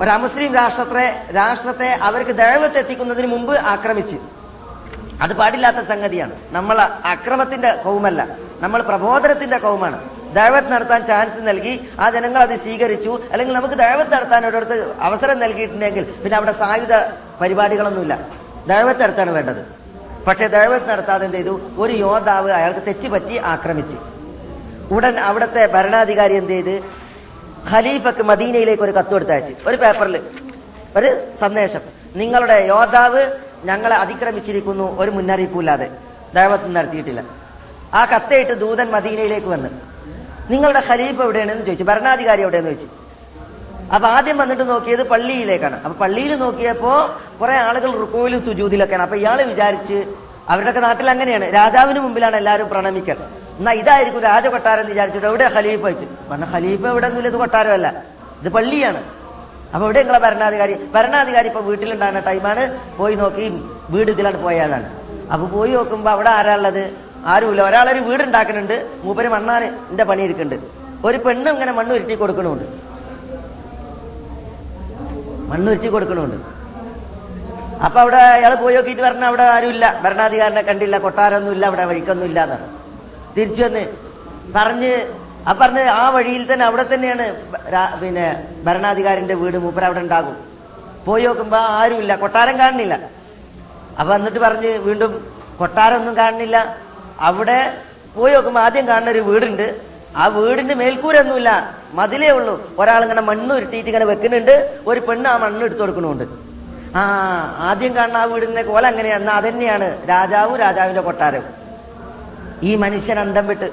[0.00, 4.16] ഒരു അമുസ്ലിം രാഷ്ട്രത്തെ രാഷ്ട്രത്തെ അവർക്ക് ദൈവത്തെ എത്തിക്കുന്നതിന് മുമ്പ് ആക്രമിച്ച്.
[5.22, 6.32] അത് പാടില്ലാത്ത സംഗതിയാണ്.
[6.50, 8.28] നമ്മൾ അക്രമത്തിന്റെ കൗമല്ല.
[8.60, 10.22] നമ്മൾ പ്രബോധനത്തിന്റെ കൗമാണ്.
[10.34, 16.04] ദൈവത്ത് നടത്താൻ ചാൻസ് നൽകി ആ ജനങ്ങൾ അത് സ്വീകരിച്ചു അല്ലെങ്കിൽ നമുക്ക് ദൈവത്ത് നടത്താൻ ഒരിടത്ത് അവസരം നൽകിയിട്ടുണ്ടെങ്കിൽ
[16.04, 16.94] പിന്നെ അവിടെ സായുധ
[17.40, 18.18] പരിപാടികളൊന്നുമില്ല.
[18.66, 19.66] ദൈവത്ത് നടത്താണ് വേണ്ടത്.
[20.26, 21.60] പക്ഷെ ദൈവത്ത് നടത്താതെ എന്ത് ചെയ്തു?
[21.78, 23.96] ഒരു യോദ്ധാവ് അയാൾക്ക് തെറ്റുപറ്റി ആക്രമിച്ച്.
[24.94, 27.01] ഉടൻ അവിടുത്തെ ഭരണാധികാരി എന്ത് ചെയ്ത്?
[27.70, 29.52] ഖലീഫക്ക് മദീനയിലേക്ക് ഒരു കത്ത് കൊടുത്തയച്ച്.
[29.66, 30.20] ഒരു പേപ്പറിൽ
[30.96, 31.80] ഒരു സന്ദേശം.
[32.16, 33.30] നിങ്ങളുടെ യോദ്ധാവ്
[33.64, 35.00] ഞങ്ങളെ അതിക്രമിച്ചിരിക്കുന്നു.
[35.00, 35.90] ഒരു മുന്നറിയിപ്പില്ലാതെ
[36.34, 37.24] ദൈവത്തിന് നടത്തിയിട്ടില്ല.
[37.94, 39.68] ആ കത്തയിട്ട് ദൂതൻ മദീനയിലേക്ക് വന്ന്
[40.52, 41.84] നിങ്ങളുടെ ഖലീഫ് എവിടെയാണെന്ന് ചോദിച്ചു.
[41.84, 42.88] ഭരണാധികാരി എവിടെയെന്ന് ചോദിച്ചു.
[43.94, 45.82] അപ്പൊ ആദ്യം വന്നിട്ട് നോക്കിയത് പള്ളിയിലേക്കാണ്.
[45.82, 49.02] അപ്പൊ പള്ളിയിൽ നോക്കിയപ്പോ കുറെ ആളുകൾ റുക്കോയിലും സുജൂതിലൊക്കെയാണ്.
[49.02, 50.04] അപ്പൊ ഇയാൾ വിചാരിച്ച്
[50.48, 53.16] അവരുടെ നാട്ടിൽ അങ്ങനെയാണ് രാജാവിന് മുമ്പിലാണ് എല്ലാവരും പ്രണമിക്കൽ.
[53.58, 56.06] എന്നാ ഇതായിരിക്കും രാജകൊട്ടാരം എന്ന് വിചാരിച്ചിട്ട് എവിടെ ഖലീഫ വെച്ചു?
[56.30, 57.88] പറഞ്ഞ ഖലീഫ എവിടെ ഒന്നുമില്ല ഇത് കൊട്ടാരമല്ല.
[58.40, 59.00] ഇത് പള്ളിയാണ്.
[59.72, 60.74] അപ്പൊ ഇവിടെ നിങ്ങളെ ഭരണാധികാരി?
[60.94, 62.62] ഭരണാധികാരി ഇപ്പൊ വീട്ടിലുണ്ടാകുന്ന ടൈമാണ്
[62.98, 63.44] പോയി നോക്കി
[63.92, 64.88] വീട് ഇതിലാണ് പോയാലാണ്
[65.32, 66.82] അപ്പൊ പോയി നോക്കുമ്പോ അവിടെ ആരാ ഉള്ളത്?
[67.32, 67.62] ആരുമില്ല.
[67.68, 68.76] ഒരാളൊരു വീട് ഉണ്ടാക്കുന്നുണ്ട്.
[69.04, 70.66] മൂപ്പര് മണ്ണാന് എന്റെ പണി ഇരിക്കുന്നുണ്ട്
[71.08, 72.66] ഒരു പെണ്ണ് ഇങ്ങനെ മണ്ണ് ഉരുട്ടി കൊടുക്കണമുണ്ട്
[75.50, 76.38] മണ്ണ് ഉരുട്ടി കൊടുക്കണമുണ്ട്
[77.86, 79.84] അപ്പൊ അവിടെ അയാൾ പോയി നോക്കിയിട്ട് പറഞ്ഞ അവിടെ ആരുമില്ല.
[80.04, 80.96] ഭരണാധികാരനെ കണ്ടില്ല.
[81.06, 81.64] കൊട്ടാരമൊന്നുമില്ല.
[81.70, 82.66] അവിടെ വഴിക്കൊന്നുമില്ല എന്നാണ്.
[83.36, 83.84] തിരിച്ചു വന്ന്
[84.56, 84.92] പറഞ്ഞ്
[85.48, 87.24] ആ പറഞ്ഞ് ആ വഴിയിൽ തന്നെ അവിടെ തന്നെയാണ്
[88.02, 88.26] പിന്നെ
[88.64, 90.36] ഭരണാധികാരിന്റെ വീട് മൂപ്പര അവിടെ ഉണ്ടാകും.
[91.06, 92.98] പോയി നോക്കുമ്പോ ആരുമില്ല കൊട്ടാരം കാണുന്നില്ല.
[94.00, 96.76] അപ്പൊ എന്നിട്ട് പറഞ്ഞ് വീണ്ടും കൊട്ടാരം ഒന്നും കാണുന്നില്ല.
[97.20, 97.78] അവിടെ
[98.14, 99.80] പോയി നോക്കുമ്പോ ആദ്യം കാണുന്ന ഒരു വീടുണ്ട്.
[100.16, 101.50] ആ വീടിന്റെ മേൽക്കൂരൊന്നുമില്ല
[101.94, 102.74] മതിലേ ഉള്ളൂ.
[102.78, 104.54] ഒരാൾ ഇങ്ങനെ മണ്ണ് ഉരുട്ടിയിട്ട് ഇങ്ങനെ വെക്കുന്നുണ്ട്
[104.86, 106.24] ഒരു പെണ്ണ് ആ മണ്ണ് എടുത്തു കൊടുക്കുന്നുണ്ട്.
[106.96, 107.02] ആ
[107.70, 109.30] ആദ്യം കാണുന്ന ആ വീടിന്റെ കോല അങ്ങനെയാണ്.
[109.30, 111.61] അതന്നെയാണ് രാജാവും രാജാവിന്റെ കൊട്ടാരവും.
[112.68, 113.68] ഈ മനുഷ്യൻ അന്തം വിട്ട്.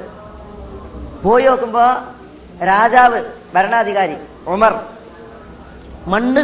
[1.23, 1.85] പോയി നോക്കുമ്പോ
[2.71, 3.19] രാജാവ്
[3.55, 4.15] ഭരണാധികാരി
[4.53, 4.73] ഉമർ
[6.11, 6.43] മണ്ണ്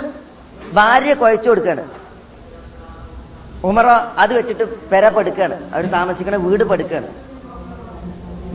[0.78, 1.84] ഭാര്യ കുഴച്ചു കൊടുക്കാണ്
[3.70, 7.08] ഉമറോ അത് വെച്ചിട്ട് പെര പടുക്കാണ് അവർ താമസിക്കണ വീട് പടുക്കാണ്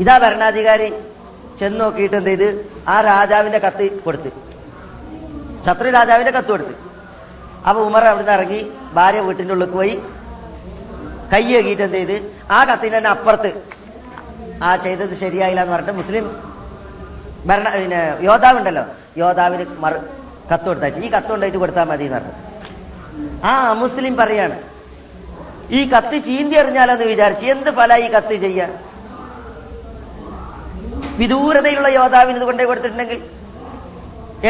[0.03, 0.89] ഇതാ ഭരണാധികാരി
[1.61, 2.49] ചെന്ന് നോക്കിയിട്ട് എന്ത് ചെയ്ത്?
[2.93, 4.31] ആ രാജാവിന്റെ കത്ത് കൊടുത്ത്.
[5.67, 6.75] ശത്രു രാജാവിന്റെ കത്ത് കൊടുത്ത്.
[7.69, 8.61] അപ്പൊ ഉമർ അവിടുന്ന് ഇറങ്ങി
[8.99, 9.95] ഭാര്യ വീട്ടിന്റെ ഉള്ളിൽ പോയി
[11.33, 12.17] കൈ കഴുകിയിട്ട് എന്ത് ചെയ്ത്?
[12.57, 13.51] ആ കത്തിന് തന്നെ അപ്പുറത്ത്
[14.69, 16.25] ആ ചെയ്തത് ശരിയായില്ല എന്ന് പറഞ്ഞിട്ട് മുസ്ലിം
[17.49, 18.85] ഭരണ പിന്നെ യോദ്ധാവുണ്ടല്ലോ.
[19.25, 19.99] യോദ്ധാവിന് മറു
[20.51, 22.35] കത്ത് കൊടുത്താച്ചു ഈ കത്ത് കൊണ്ടായിട്ട് കൊടുത്താൽ മതി എന്ന് പറഞ്ഞു.
[23.51, 24.57] ആ മുസ്ലിം പറയാണ്
[25.79, 28.63] ഈ കത്ത് ചീന്തി എറിഞ്ഞാലെന്ന് വിചാരിച്ചു എന്ത് ഫല ഈ കത്ത് ചെയ്യ?
[31.21, 33.21] വിദൂരതയിലുള്ള യോദ്ധാവിന് ഇത് കൊണ്ടേ കൊടുത്തിട്ടുണ്ടെങ്കിൽ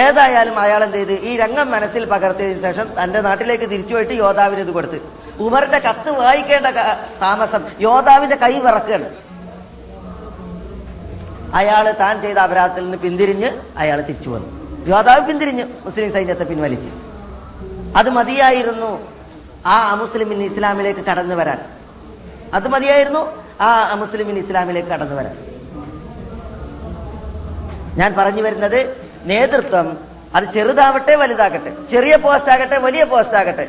[0.04, 4.72] ഏതായാലും അയാൾ എന്ത് ചെയ്ത് ഈ രംഗം മനസ്സിൽ പകർത്തിയതിനു ശേഷം തന്റെ നാട്ടിലേക്ക് തിരിച്ചു പോയിട്ട് യോദ്ധാവിന് ഇത്
[4.76, 4.98] കൊടുത്ത്.
[5.46, 6.68] ഉമറിന്റെ കത്ത് വായിക്കേണ്ട
[7.24, 9.08] താമസം യോദ്ധാവിന്റെ കൈ വിറക്കുകയാണ്.
[11.54, 14.60] അയാൾ താൻ ചെയ്ത അപരാധത്തിൽ നിന്ന് പിന്തിരിഞ്ഞ് അയാൾ തിരിച്ചു വന്നു.
[14.86, 16.88] യോദ്ധാവ് പിന്തിരിഞ്ഞ് മുസ്ലിം സൈന്യത്തെ പിൻവലിച്ച്.
[17.96, 19.08] അത് മതിയായിരുന്നു
[19.66, 21.58] ആ അമുസ്ലിമിന് ഇസ്ലാമിലേക്ക് കടന്നു വരാൻ.
[22.54, 25.36] അത് മതിയായിരുന്നു ആ അമുസ്ലിമിന് ഇസ്ലാമിലേക്ക് കടന്നു വരാൻ.
[27.96, 29.98] ഞാൻ പറഞ്ഞു വരുന്നത് നേതൃത്വം
[30.34, 33.68] അത് ചെറുതാവട്ടെ വലുതാകട്ടെ ചെറിയ പോസ്റ്റ് ആകട്ടെ വലിയ പോസ്റ്റ് ആകട്ടെ.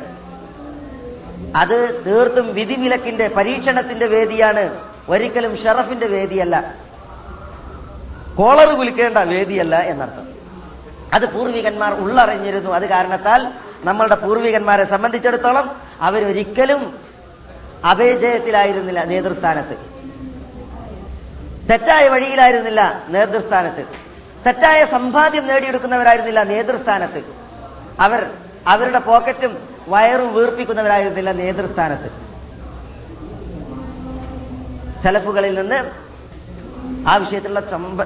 [1.56, 6.74] അത് തീർത്തും വിധിവിലക്കിന്റെ പരീക്ഷണത്തിന്റെ വേദിയാണ് ഒരിക്കലും ഷറഫിന്റെ വേദിയല്ല.
[8.36, 10.28] കോളർ കുലിക്കേണ്ട വേദിയല്ല എന്നർത്ഥം.
[11.12, 12.70] അത് പൂർവികന്മാർ ഉള്ളറിഞ്ഞിരുന്നു.
[12.70, 13.48] അത് കാരണത്താൽ
[13.84, 16.94] നമ്മളുടെ പൂർവികന്മാരെ സംബന്ധിച്ചിടത്തോളം അവരൊരിക്കലും
[17.90, 19.92] അപജയത്തിലായിരുന്നില്ല നേതൃസ്ഥാനത്ത്.
[21.70, 23.84] തെറ്റായ വഴിയിലായിരുന്നില്ല നേതൃസ്ഥാനത്ത്.
[24.46, 27.24] തെറ്റായ സമ്പാദ്യം നേടിയെടുക്കുന്നവരായിരുന്നില്ല നേതൃസ്ഥാനത്ത്.
[28.00, 28.30] അവർ
[28.66, 32.10] അവരുടെ പോക്കറ്റും വയറും വീർപ്പിക്കുന്നവരായിരുന്നില്ല നേതൃസ്ഥാനത്ത്.
[35.02, 36.01] സെലഫുകളിൽ നിന്ന്
[37.08, 37.60] ആ വിഷയത്തിലുള്ള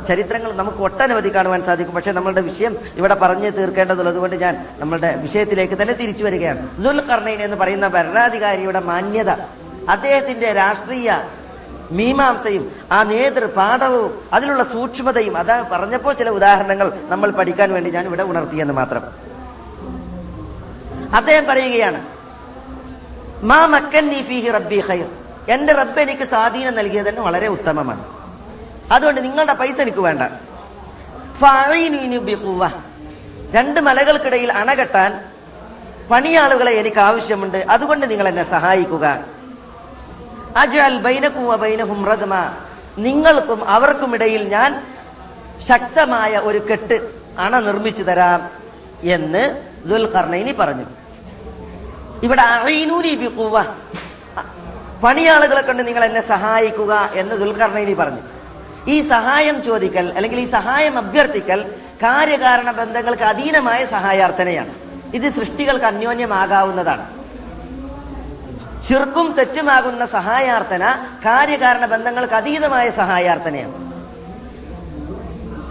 [0.09, 1.95] ചരിത്രങ്ങൾ നമുക്ക് ഒട്ടനവധി കാണുവാൻ സാധിക്കും.
[1.95, 6.85] പക്ഷെ നമ്മളുടെ വിഷയം ഇവിടെ പറഞ്ഞു തീർക്കേണ്ടതുള്ളത് കൊണ്ട് ഞാൻ നമ്മളുടെ വിഷയത്തിലേക്ക് തന്നെ തിരിച്ചു വരികയാണ്.
[6.85, 9.31] ദുൽ ദുൽഖർണൈൻ എന്ന് പറയുന്ന ഭരണാധികാരിയുടെ മാന്യത
[9.89, 11.23] അദ്ദേഹത്തിന്റെ രാഷ്ട്രീയ
[11.91, 18.23] മീമാംസയും ആ നേതൃ പാഠവും അതിലുള്ള സൂക്ഷ്മതയും അതാ പറഞ്ഞപ്പോൾ ചില ഉദാഹരണങ്ങൾ നമ്മൾ പഠിക്കാൻ വേണ്ടി ഞാൻ ഇവിടെ
[18.23, 19.03] ഉണർത്തിയെന്ന് മാത്രം.
[21.15, 22.05] അദ്ദേഹം പറയുകയാണ്
[23.43, 25.07] മാ മക്കന്നി ഫീഹി റബ്ബി ഖൈർ.
[25.49, 28.16] എന്റെ റബ്ബ് എനിക്ക് സ്വാധീനം നൽകിയത് തന്നെ വളരെ ഉത്തമമാണ്.
[28.93, 30.23] അതുകൊണ്ട് നിങ്ങളുടെ പൈസ എനിക്ക് വേണ്ട.
[33.55, 35.25] രണ്ട് മലകൾക്കിടയിൽ അണ കെട്ടാൻ
[36.11, 37.67] പണിയാളുകളെ എനിക്ക് ആവശ്യമുണ്ട്.
[37.71, 39.25] അതുകൊണ്ട് നിങ്ങൾ എന്നെ സഹായിക്കുക.
[41.57, 42.35] ബൈനക്കും റദ്മ.
[42.99, 44.87] നിങ്ങൾക്കും അവർക്കും ഇടയിൽ ഞാൻ
[45.69, 48.51] ശക്തമായ ഒരു കെട്ട് അണ നിർമ്മിച്ചു തരാം
[49.03, 50.85] എന്ന് ദുൽഖർണൈനി പറഞ്ഞു.
[52.23, 52.43] ഇവിടെ.
[55.03, 58.36] പണിയാളുകളെ കൊണ്ട് നിങ്ങൾ എന്നെ സഹായിക്കുക എന്ന് ദുൽഖർണൈനി പറഞ്ഞു.
[58.89, 64.75] ഈ സഹായം ചോദിക്കൽ അല്ലെങ്കിൽ ഈ സഹായം അഭ്യർത്ഥിക്കൽ കാര്യകാരണ ബന്ധങ്ങൾക്ക് അധീനമായ സഹായാർത്ഥനയാണ്.
[65.15, 67.17] ഇത് സൃഷ്ടികൾക്ക് അന്യോന്യമാകാവുന്നതാണ്.
[68.89, 73.87] ചെറുക്കും തെറ്റുമാകുന്ന സഹായാർത്ഥന കാര്യകാരണ ബന്ധങ്ങൾക്ക് അതീതമായ സഹായാർത്ഥനയാണ്.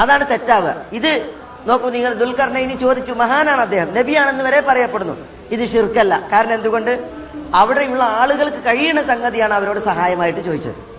[0.01, 1.33] അതാണ് തെറ്റാവുക ഇത്
[1.67, 3.93] നോക്കൂ നിങ്ങൾ ദുൽഖർണയിനി ചോദിച്ചു മഹാനാണ് അദ്ദേഹം.
[3.93, 5.27] നബിയാണെന്ന് വരെ പറയപ്പെടുന്നു.
[5.51, 7.09] ഇത് ഷിർക്കല്ല കാരണം എന്തുകൊണ്ട്?
[7.55, 10.94] അവിടെയുള്ള ആളുകൾക്ക് കഴിയുന്ന സംഗതിയാണ് അവരോട് സഹായമായിട്ട് ചോദിച്ചത്.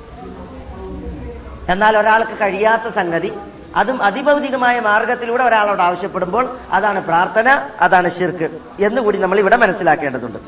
[1.68, 3.32] എന്നാൽ ഒരാൾക്ക് കഴിയാത്ത സംഗതി.
[3.76, 8.48] അതും അതിഭൗതികമായ മാർഗത്തിലൂടെ ഒരാളോട് ആവശ്യപ്പെടുമ്പോൾ അതാണ് പ്രാർത്ഥന അതാണ് ഷിർക്ക്
[8.80, 10.38] എന്നുകൂടി നമ്മൾ ഇവിടെ മനസ്സിലാക്കേണ്ടതുണ്ട്.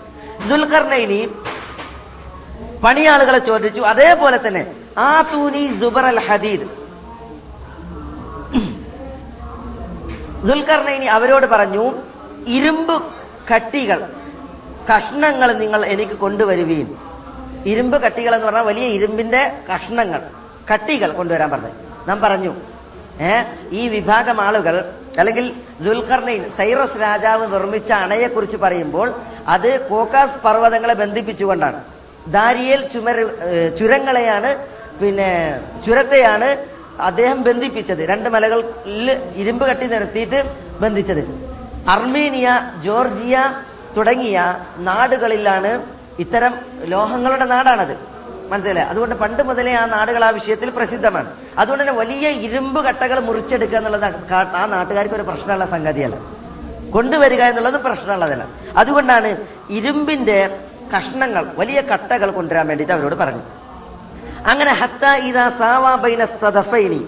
[0.48, 1.28] ദുൽഖർണൈനി
[2.84, 6.66] പണിയാളുകളെ ചോദിച്ചു അതേപോലെ തന്നെ ആ തൂനി സുബർ അൽ ഹദീദ്.
[10.48, 11.84] ദുൽഖർണൈനി അവരോട് പറഞ്ഞു
[12.46, 13.02] ഇരുമ്പ്
[13.54, 14.00] കട്ടികൾ
[14.90, 16.96] കഷ്ണങ്ങൾ നിങ്ങൾ എനിക്ക് കൊണ്ടുവരുവീൻ.
[17.66, 19.42] ഇരുമ്പ് കട്ടികൾ എന്ന് പറഞ്ഞാൽ വലിയ ഇരുമ്പിന്റെ
[19.74, 20.22] കഷ്ണങ്ങൾ.
[20.72, 21.72] കട്ടികൾ കൊണ്ടുവരാൻ പറഞ്ഞു.
[22.08, 22.52] നാം പറഞ്ഞു
[23.20, 23.32] ഏ
[23.70, 24.74] ഈ വിഭാഗം ആളുകൾ
[25.18, 25.46] അല്ലെങ്കിൽ
[25.80, 29.14] ദുൽഖർണൈൻ സൈറസ് രാജാവ് നിർമ്മിച്ച അണയെ കുറിച്ച് പറയുമ്പോൾ
[29.46, 31.80] അത് കോക്കാസ് പർവതങ്ങളെ ബന്ധിപ്പിച്ചുകൊണ്ടാണ്.
[32.28, 33.16] ദാരിയേൽ ചുമര
[33.78, 34.50] ചുരങ്ങളെയാണ്
[35.00, 35.30] പിന്നെ
[35.86, 36.48] ചുരത്തെയാണ്
[37.00, 37.98] അദ്ദേഹം ബന്ധിപ്പിച്ചത്.
[37.98, 40.38] രണ്ട് മലകളിൽ ഇരുമ്പ് കട്ടി നിരത്തിയിട്ട്
[40.80, 41.22] ബന്ധിച്ചത്.
[41.88, 42.48] അർമേനിയ
[42.84, 43.36] ജോർജിയ
[43.96, 44.38] തുടങ്ങിയ
[44.78, 45.70] നാടുകളിലാണ്
[46.18, 46.54] ഇത്തരം
[46.84, 47.94] ലോഹങ്ങളുടെ നാടാണത്.
[48.48, 51.32] മനസ്സിലായി അതുകൊണ്ട് പണ്ട് മുതലേ ആ നാടുകൾ ആ വിഷയത്തിൽ പ്രസിദ്ധമാണ്.
[51.58, 56.16] അതുകൊണ്ട് തന്നെ വലിയ ഇരുമ്പ് കട്ടകൾ മുറിച്ചെടുക്കുക എന്നുള്ളത് ആ- ആ നാട്ടുകാർക്ക് ഒരു പ്രശ്നമുള്ള സംഗതിയല്ല.
[56.90, 58.46] കൊണ്ടുവരിക എന്നുള്ളത് പ്രശ്നമുള്ളതല്ല.
[58.76, 59.36] അതുകൊണ്ടാണ്
[59.70, 60.60] ഇരുമ്പിന്റെ
[60.96, 63.42] കഷ്ണങ്ങൾ വലിയ കട്ടകൾ കൊണ്ടുവരാൻ വേണ്ടിയിട്ട് അവരോട് പറഞ്ഞു
[64.46, 67.06] അങ്ങനെ ഹത്ത ഇതാ സാവാബൈന സദഫൈനി.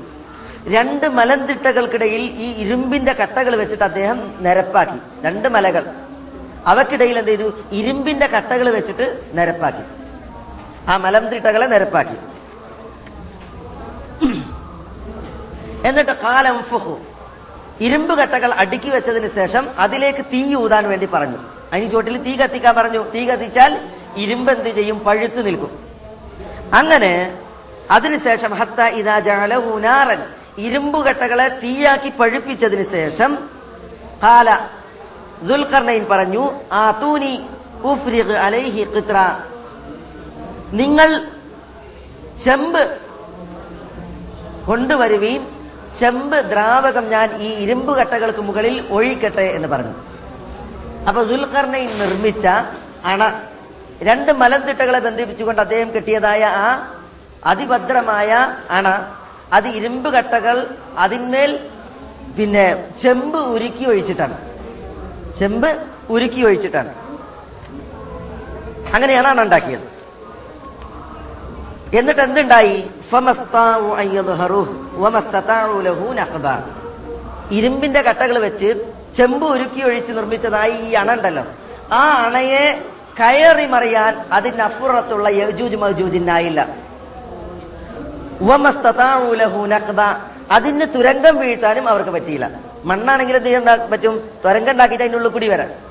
[0.69, 5.25] രണ്ട് മലന്തിട്ടകൾക്കിടയിൽ ഈ ഇരുമ്പിന്റെ കട്ടകൾ വെച്ചിട്ട് അദ്ദേഹം നിരപ്പാക്കി.
[5.25, 5.87] രണ്ട് മലകൾ.
[6.67, 7.53] അവക്കിടയിൽ എന്ത് ചെയ്തു?
[7.73, 10.00] ഇരുമ്പിന്റെ കട്ടകൾ വെച്ചിട്ട് നിരപ്പാക്കി.
[10.91, 12.17] ആ മലംതിട്ടകളെ നിരപ്പാക്കി.
[15.89, 16.95] എന്നിട്ട് കാലം ഫുഹു.
[17.81, 21.39] ഇരുമ്പ് കട്ടകൾ അടുക്കി വെച്ചതിന് ശേഷം അതിലേക്ക് തീ ഊതാൻ വേണ്ടി പറഞ്ഞു.
[21.73, 23.03] അതിന് ചോട്ടിൽ തീ കത്തിക്കാൻ പറഞ്ഞു.
[23.15, 23.73] തീ കത്തിച്ചാൽ
[24.17, 24.99] ഇരുമ്പ് എന്ത് ചെയ്യും?
[24.99, 25.73] പഴുത്തു നിൽക്കും.
[26.75, 27.39] അങ്ങനെ
[27.91, 30.21] അതിനുശേഷം ഹത്ത ഇതാ ജഅലഹു നാറൻ.
[30.59, 33.49] ഇരുമ്പ് കട്ടകളെ തീയാക്കി പഴുപ്പിച്ചതിന് ശേഷം
[34.23, 34.49] കാല
[35.43, 37.33] ദുൽഖർണയിൻ പറഞ്ഞു ആ തൂനി
[38.39, 38.81] അലൈഹി
[40.73, 41.27] നിങ്ങൾ
[42.45, 42.99] ചെമ്പ്
[44.67, 45.47] കൊണ്ടുവരുവീൻ
[45.99, 49.95] ചെമ്പ് ദ്രാവകം ഞാൻ ഈ ഇരുമ്പ് കട്ടകൾക്ക് മുകളിൽ ഒഴിക്കട്ടെ എന്ന് പറഞ്ഞു.
[51.09, 52.47] അപ്പൊ ദുൽഖർണയിൽ നിർമ്മിച്ച
[53.05, 53.43] അണ
[54.03, 56.95] രണ്ട് മലന്തിട്ടകളെ ബന്ധിപ്പിച്ചുകൊണ്ട് അദ്ദേഹം കെട്ടിയതായ ആ
[57.45, 58.31] അതിഭദ്രമായ
[58.71, 58.89] അണ
[59.53, 60.67] അത് ഇരുമ്പ് കട്ടകൾ
[60.99, 61.61] അതിന്മേൽ
[62.37, 64.39] പിന്നെ ചെമ്പ് ഉരുക്കി ഒഴിച്ചിട്ടാണ്.
[65.39, 66.95] ചെമ്പ് ഉരുക്കി ഒഴിച്ചിട്ടാണ്.
[68.95, 70.00] അങ്ങനെയാണ് അണ ഉണ്ടാക്കിയത്.
[71.95, 72.91] എന്നിട്ട് എന്തുണ്ടായി.
[77.51, 78.85] ഇരുമ്പിന്റെ കട്ടകൾ വെച്ച്
[79.17, 81.45] ചെമ്പ് ഉരുക്കി ഒഴിച്ച് നിർമ്മിച്ചതായി ഈ അണ ഉണ്ടല്ലോ.
[81.93, 82.85] ആ അണയെ
[83.21, 86.69] കയറി മറിയാൻ അതിനപ്പുറത്തുള്ള യജൂജ് മജൂജിനായില്ല.
[90.51, 92.51] അതിന് തുരങ്കം വീഴ്ത്താനും അവർക്ക് പറ്റിയില്ല.
[92.85, 94.31] മണ്ണാണെങ്കിൽ എന്ത് ചെയ്യാൻ പറ്റും?
[94.45, 95.90] തുരങ്കം ഉണ്ടാക്കിയിട്ട് അതിനുള്ളിൽ കൂടി വരാൻ.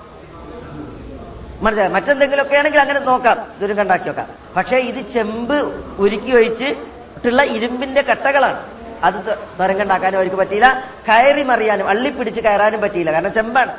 [1.61, 3.47] മനസ്സിലായി മറ്റെന്തെങ്കിലുമൊക്കെ ആണെങ്കിൽ അങ്ങനെ നോക്കാം.
[3.61, 5.55] ദുരങ്കം ഉണ്ടാക്കി നോക്കാം പക്ഷേ ഇത് ചെമ്പ്
[6.01, 8.65] ഉരുക്കി ഒഴിച്ചിട്ടുള്ള ഇരുമ്പിന്റെ കട്ടകളാണ്.
[9.03, 9.15] അത്
[9.59, 10.83] തുരങ്കം ഉണ്ടാക്കാനും അവർക്ക് പറ്റിയില്ല.
[11.09, 13.11] കയറി മറിയാനും അള്ളിപ്പിടിച്ച് കയറാനും പറ്റിയില്ല.
[13.11, 13.77] കാരണം ചെമ്പാണ്.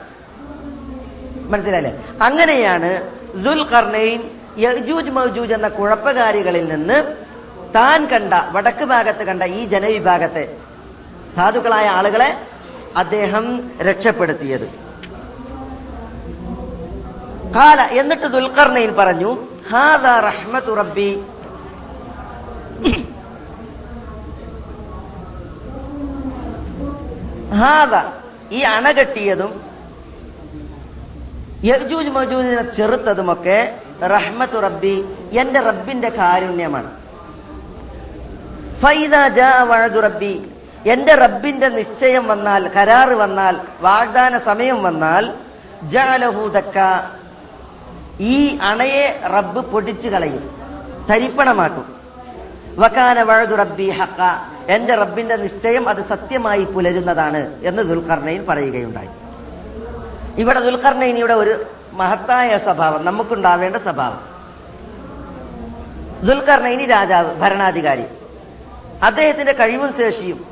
[1.48, 2.04] മനസ്സിലായില്ലേ?
[2.22, 3.10] അങ്ങനെയാണ്
[3.44, 7.16] ദുൽഖർണൈൻ യജൂജ് മൗജൂജ് എന്ന കുഴപ്പകാരികളിൽ നിന്ന്
[7.74, 10.56] താൻ കണ്ട വടക്ക് ഭാഗത്ത് കണ്ട ഈ ജനവിഭാഗത്തെ
[11.36, 12.36] സാധുക്കളായ ആളുകളെ
[12.96, 14.89] അദ്ദേഹം രക്ഷപ്പെടുത്തിയത്.
[17.56, 19.30] കാല എന്നിട്ട് ദുൽഖർണയിൻ പറഞ്ഞു
[20.80, 21.10] റബ്ബി.
[27.60, 27.94] ഹാദ
[28.56, 29.52] ഈ അണ കെട്ടിയതും
[31.64, 33.58] യജൂജ് മജൂജിനെ ചെറുത്തതുമൊക്കെ
[34.14, 34.94] റഹ്മത്തു റബ്ബി
[35.40, 36.90] എന്റെ റബ്ബിന്റെ കാരുണ്യമാണ്.
[38.82, 39.14] ഫൈദ
[40.06, 40.34] റബ്ബി
[40.92, 43.54] എന്റെ റബ്ബിന്റെ നിശ്ചയം വന്നാൽ കരാറ് വന്നാൽ
[43.86, 45.24] വാഗ്ദാന സമയം വന്നാൽ
[48.20, 50.50] ഈ അണയെ റബ്ബ് പൊടിച്ചു കളയും
[51.10, 51.94] തരിപ്പണമാക്കും.
[52.78, 59.08] വക്കാന വഴതു റബ്ബി ഹക്ക എന്റെ റബ്ബിന്റെ നിശ്ചയം അത് സത്യമായി പുലരുന്നതാണ് എന്ന് ദുൽഖർണയിൻ പറയുകയുണ്ടായി.
[60.40, 64.20] ഇവിടെ ദുൽഖർണയിനിയുടെ ഒരു മഹത്തായ സ്വഭാവം നമുക്കുണ്ടാവേണ്ട സ്വഭാവം.
[66.26, 68.04] ദുൽഖർണയിനി രാജാവ് ഭരണാധികാരി.
[69.02, 70.44] അദ്ദേഹത്തിന്റെ കഴിവും ശേഷിയും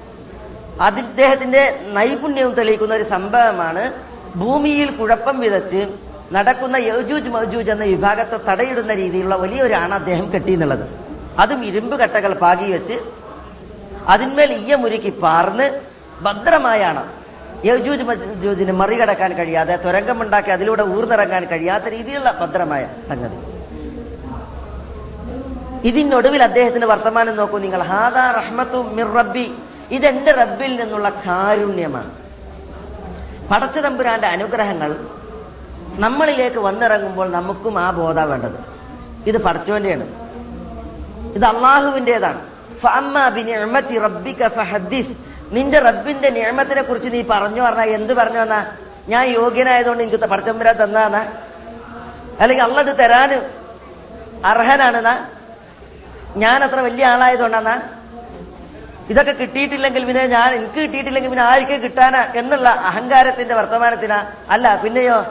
[0.80, 3.92] അദ്ദേഹത്തിന്റെ നൈപുണ്യവും തെളിയിക്കുന്ന ഒരു സംഭവമാണ്
[4.36, 10.88] ഭൂമിയിൽ കുഴപ്പം വിതച്ച് നടക്കുന്ന യജൂജ് മജൂജ് എന്ന വിഭാഗത്തെ തടയിടുന്ന രീതിയിലുള്ള വലിയൊരാണ് അദ്ദേഹം കെട്ടിയെന്നുള്ളത്.
[11.38, 12.96] അതും ഇരുമ്പ് കട്ടകൾ പാകി വെച്ച്
[14.08, 15.80] അതിന്മേൽ ഈയമുരുക്കി പാർന്ന്
[16.22, 17.04] ഭദ്രമായാണ്.
[17.64, 23.38] യജൂജ് മജൂജിന് മറികടക്കാൻ കഴിയാതെ തുരങ്കമുണ്ടാക്കി അതിലൂടെ ഊർന്നിറങ്ങാൻ കഴിയാത്ത രീതിയിലുള്ള ഭദ്രമായ സംഗതി.
[25.88, 27.82] ഇതിനൊടുവിൽ അദ്ദേഹത്തിന് വർത്തമാനം നോക്കൂ നിങ്ങൾ.
[27.82, 29.46] ഹാദാ റഹ്മത്തു മിർ റബ്ബി.
[29.90, 32.10] ഇതെന്റെ റബ്ബിൽ നിന്നുള്ള കാരുണ്യമാണ്.
[33.50, 34.96] പടച്ചതമ്പുരാന്റെ അനുഗ്രഹങ്ങൾ
[35.98, 38.58] നമ്മളിലേക്ക് വന്നിറങ്ങുമ്പോൾ നമുക്കും ആ ബോധ വേണ്ടത്.
[39.26, 40.04] ഇത് പടച്ചോന്റെയാണ്
[41.34, 42.40] ഇത് അള്ളാഹുവിന്റെതാണ്.
[45.50, 48.66] നിന്റെ റബ്ബിന്റെ നിയമത്തിനെ കുറിച്ച് നീ പറഞ്ഞു പറഞ്ഞാ എന്ത് പറഞ്ഞു എന്നാ
[49.08, 51.26] ഞാൻ യോഗ്യനായതുകൊണ്ട് എനിക്ക് പടച്ചമ്പുരാൻ തന്നാന്നാ?
[52.40, 53.50] അല്ലെങ്കിൽ അള്ളത് തരാന്
[54.46, 55.26] അർഹനാണെന്നാ?
[56.36, 57.82] ഞാൻ അത്ര വലിയ ആളായതുകൊണ്ടാന്നാ?
[59.10, 62.24] ഇതൊക്കെ കിട്ടിയിട്ടില്ലെങ്കിൽ പിന്നെ ഞാൻ എനിക്ക് കിട്ടിയിട്ടില്ലെങ്കിൽ പിന്നെ ആർക്കും കിട്ടാനാ?
[62.34, 64.26] എന്നുള്ള അഹങ്കാരത്തിന്റെ വർത്തമാനത്തിനാ.
[64.50, 65.24] അല്ല പിന്നെയോ?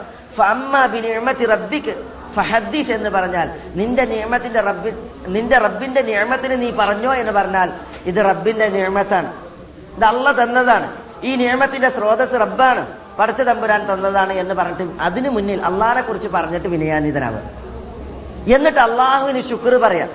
[2.36, 4.92] ഫഹദ്ദിസ് എന്ന് പറഞ്ഞാൽ നിന്റെ നിയമത്തിന്റെ റബ്ബി
[5.26, 7.72] നിന്റെ റബ്ബിന്റെ നിയമത്തിന് നീ പറഞ്ഞോ എന്ന് പറഞ്ഞാൽ
[8.04, 9.32] ഇത് റബ്ബിന്റെ നിയമത്താണ്
[9.96, 10.92] ഇത് അള്ള തന്നതാണ്.
[11.22, 12.86] ഈ നിയമത്തിന്റെ സ്രോതസ് റബ്ബാണ്.
[13.18, 17.40] പടച്ച തമ്പുരാൻ തന്നതാണ് എന്ന് പറഞ്ഞിട്ട് അതിനു മുന്നിൽ അള്ളാഹിനെ കുറിച്ച് പറഞ്ഞിട്ട് വിനയാനിതനാവുക
[18.54, 20.08] എന്നിട്ട് അള്ളാഹുവിന് ശുക്ർ പറയാം.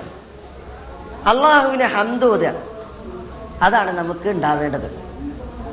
[1.28, 2.46] അള്ളാഹുവിനെ ഹന്തോദ
[3.62, 5.03] അതാണ് നമുക്ക് ഉണ്ടാവേണ്ടത്.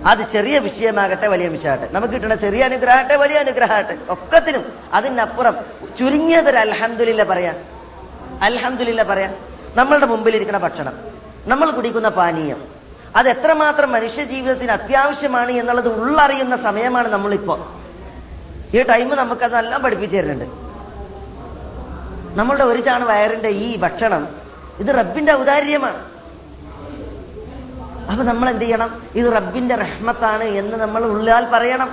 [0.06, 1.90] അത് ചെറിയ വിഷയമാകട്ടെ വലിയ വിഷയമാകട്ടെ.
[1.92, 3.98] നമുക്ക് കിട്ടുന്ന ചെറിയ അനുഗ്രഹമാകട്ടെ വലിയ അനുഗ്രഹമാകട്ടെ.
[4.10, 5.56] ഒക്കത്തിനും അതിനപ്പുറം
[6.00, 7.56] ചുരുങ്ങിയതൊരു അൽഹംദുലില്ല പറയാം.
[8.42, 9.36] അൽഹംദുലില്ല പറയാം.
[9.76, 10.94] നമ്മളുടെ മുമ്പിൽ ഇരിക്കുന്ന ഭക്ഷണം
[11.46, 12.64] നമ്മൾ കുടിക്കുന്ന പാനീയം
[13.16, 17.68] അത് എത്രമാത്രം മനുഷ്യ ജീവിതത്തിന് അത്യാവശ്യമാണ് എന്നുള്ളത് ഉള്ളറിയുന്ന സമയമാണ് നമ്മളിപ്പോ.
[18.74, 20.46] ഈ ടൈം നമുക്കത് നല്ല പഠിപ്പിച്ചു തരുന്നുണ്ട്.
[22.40, 24.28] നമ്മളുടെ ഒരു ചാണ് വയറിന്റെ ഈ ഭക്ഷണം
[24.80, 26.11] ഇത് റബ്ബിന്റെ ഔദാര്യമാണ്.
[28.12, 29.04] അപ്പൊ നമ്മൾ എന്ത് ചെയ്യണം?
[29.16, 31.90] ഇത് റബ്ബിന്റെ റഹ്മത്താണ് എന്ന് നമ്മൾ ഉള്ളാൽ പറയണം.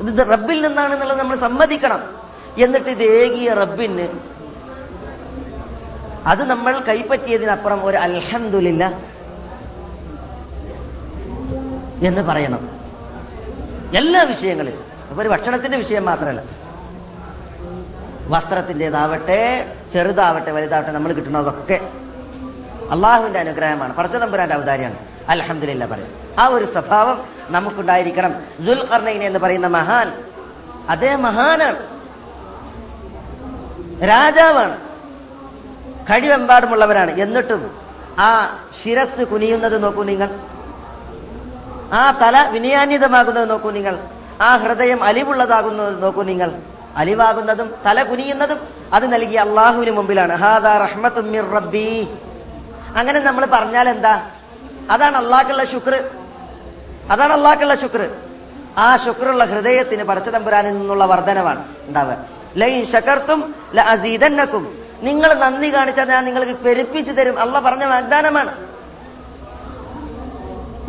[0.00, 2.02] ഇത് റബ്ബിൽ നിന്നാണ് എന്നുള്ളത് നമ്മൾ സമ്മതിക്കണം.
[2.58, 4.08] എന്നിട്ട് ഇത് ഏകിയ റബ്ബിന്
[6.26, 8.84] അത് നമ്മൾ കൈപ്പറ്റിയതിനപ്പുറം ഒരു അൽഹന്തുലില്ല
[12.02, 12.62] എന്ന് പറയണം.
[13.96, 14.84] എല്ലാ വിഷയങ്ങളിലും.
[15.10, 16.42] അപ്പൊ ഒരു ഭക്ഷണത്തിന്റെ വിഷയം മാത്രമല്ല.
[18.28, 19.40] വസ്ത്രത്തിന്റെതാവട്ടെ
[19.92, 22.01] ചെറുതാവട്ടെ വലുതാവട്ടെ നമ്മൾ കിട്ടുന്നതൊക്കെ.
[22.92, 23.94] അള്ളാഹുവിന്റെ അനുഗ്രഹമാണ്.
[23.94, 24.96] പടച്ചതമ്പുരാന്റെ ഔദാര്യമാണ്.
[25.28, 26.14] അലഹമില്ല പറയും.
[26.38, 28.34] ആ ഒരു സ്വഭാവം നമുക്കുണ്ടായിരിക്കണം.
[28.60, 30.24] ദുൽ എന്ന് പറയുന്ന മഹാൻ
[30.88, 31.92] അതേ മഹാനാണ്.
[34.08, 34.76] രാജാവാണ്.
[36.10, 37.70] കഴിവെമ്പാടുമുള്ളവരാണ് എന്നിട്ടും
[38.18, 40.28] ആ ശിരസ് കുനിയുന്നത് നോക്കൂ നിങ്ങൾ.
[41.92, 43.98] ആ തല വിനയാന്യതമാകുന്നത് നോക്കൂ നിങ്ങൾ.
[44.40, 46.52] ആ ഹൃദയം അലിവുള്ളതാകുന്നത് നോക്കൂ നിങ്ങൾ.
[46.96, 48.58] അലിവാകുന്നതും തല കുനിയുന്നതും
[48.92, 50.36] അത് നൽകിയ അള്ളാഹുവിന് മുമ്പിലാണ്.
[50.36, 52.06] ഹാദാ റഹ്മത്തും റബ്ബീ.
[52.96, 54.28] അങ്ങനെ നമ്മൾ പറഞ്ഞാൽ എന്താ?
[54.90, 56.10] അതാണ് അള്ളാഹ്ക്കുള്ള ശുക്ർ.
[57.10, 58.10] അതാണ് അള്ളാഹ്ക്കുള്ള ശുക്ർ.
[58.78, 62.16] ആ ശുക്രുള്ള ഹൃദയത്തിന് പടച്ചതമ്പുരാനിൽ നിന്നുള്ള വർധനവാണ് ഉണ്ടാവുക.
[65.02, 67.38] നിങ്ങൾ നന്ദി കാണിച്ചാൽ ഞാൻ നിങ്ങൾക്ക് പെരുപ്പിച്ചു തരും.
[67.38, 68.66] അള്ള പറഞ്ഞ വാഗ്ദാനമാണ്.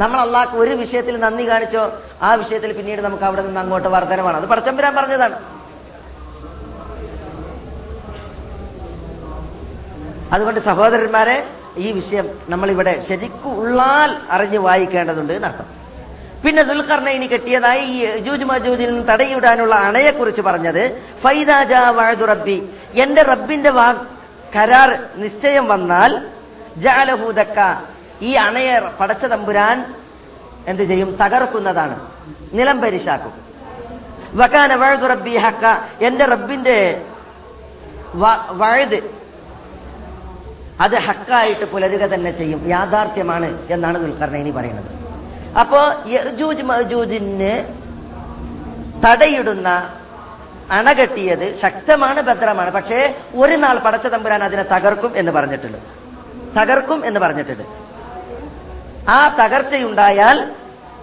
[0.01, 1.91] നമ്മൾ അള്ളാഹ്ക്ക് ഒരു വിഷയത്തിൽ നന്ദി കാണിച്ചോ
[2.21, 5.39] ആ വിഷയത്തിൽ പിന്നീട് നമുക്ക് അവിടെ നിന്ന് അങ്ങോട്ട് വർധനമാണ് അത് പടച്ചമ്പുരാൻ പറഞ്ഞതാണ്.
[10.33, 11.47] അതുകൊണ്ട് സഹോദരന്മാരെ
[11.77, 15.65] ഈ വിഷയം നമ്മൾ ഇവിടെ ശരിക്കും ഉള്ളാൽ അറിഞ്ഞു വായിക്കേണ്ടതുണ്ട് എന്നർത്ഥം.
[16.45, 23.69] പിന്നെ ദുൽഖർണയിനി കെട്ടിയതായി ഈ യജൂജ് മജൂജിൽ നിന്ന് തടയിടാനുള്ള അണയെക്കുറിച്ച് പറഞ്ഞത് ഫൈദാജ വാഴു റബ്ബി എന്റെ റബ്ബിന്റെ
[23.69, 24.05] വാ
[24.55, 26.27] കരാർ നിശ്ചയം വന്നാൽ
[26.77, 27.81] ജാലഹൂദക്ക
[28.21, 29.95] ഈ അണയെ പടച്ച തമ്പുരാൻ
[30.67, 31.17] എന്ത് ചെയ്യും?
[31.21, 32.09] തകർക്കുന്നതാണ്.
[32.53, 33.33] നിലം പരിശാക്കും.
[34.33, 35.65] വക്കാന വാഴു റബ്ബി ഹക്ക
[36.01, 37.01] എന്റെ റബ്ബിന്റെ
[38.51, 39.22] വഴുത്
[40.81, 42.67] അത് ഹക്കായിട്ട് പുലരുക തന്നെ ചെയ്യും.
[42.67, 44.85] യാഥാർത്ഥ്യമാണ് എന്നാണ് ദുൽഖർണൈനി പറയുന്നത്.
[45.59, 47.73] അപ്പോ യജൂജ് മജൂജിന്
[49.05, 49.89] തടയിടുന്ന
[50.71, 52.71] അണകെട്ടിയത് ശക്തമാണ് ഭദ്രമാണ്.
[52.71, 55.77] പക്ഷേ ഒരു നാൾ പടച്ച തമ്പുരാൻ അതിനെ തകർക്കും എന്ന് പറഞ്ഞിട്ടുണ്ട്.
[56.59, 57.63] തകർക്കും എന്ന് പറഞ്ഞിട്ടുണ്ട്.
[59.09, 60.51] ആ തകർച്ചയുണ്ടായാൽ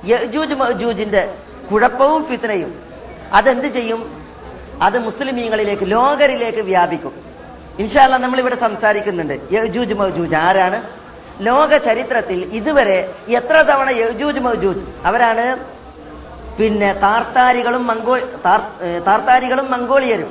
[0.04, 1.34] യജൂജ് മജൂജിന്റെ
[1.72, 2.82] കുഴപ്പവും ഫിത്തനയും
[3.32, 4.26] അതെന്ത് ചെയ്യും?
[4.82, 7.29] അത് മുസ്ലിമീങ്ങളിലേക്ക് ലോകരിലേക്ക് വ്യാപിക്കും.
[7.80, 9.36] ഇൻഷാല്ല നമ്മൾ ഇവിടെ സംസാരിക്കുന്നുണ്ട്.
[9.52, 10.34] യജൂജ് മൗജൂജ്.
[10.46, 10.78] ആരാണ്?
[11.46, 12.98] ലോക ചരിത്രത്തിൽ ഇതുവരെ
[13.38, 14.82] എത്ര തവണ യജൂജ് മൗജൂജ്?
[15.04, 15.46] അവരാണ്
[16.58, 18.18] പിന്നെ താർത്താരികളും മംഗോ
[19.06, 20.30] താർത്താരികളും മംഗോളിയരും.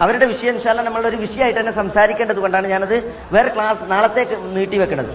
[0.00, 2.96] അവരുടെ വിഷയം ഇൻഷാല്ല നമ്മളൊരു വിഷയമായിട്ട് തന്നെ സംസാരിക്കേണ്ടത് കൊണ്ടാണ് ഞാനത്
[3.32, 5.12] വേറെ ക്ലാസ് നാളത്തേക്ക് നീട്ടിവെക്കുന്നത്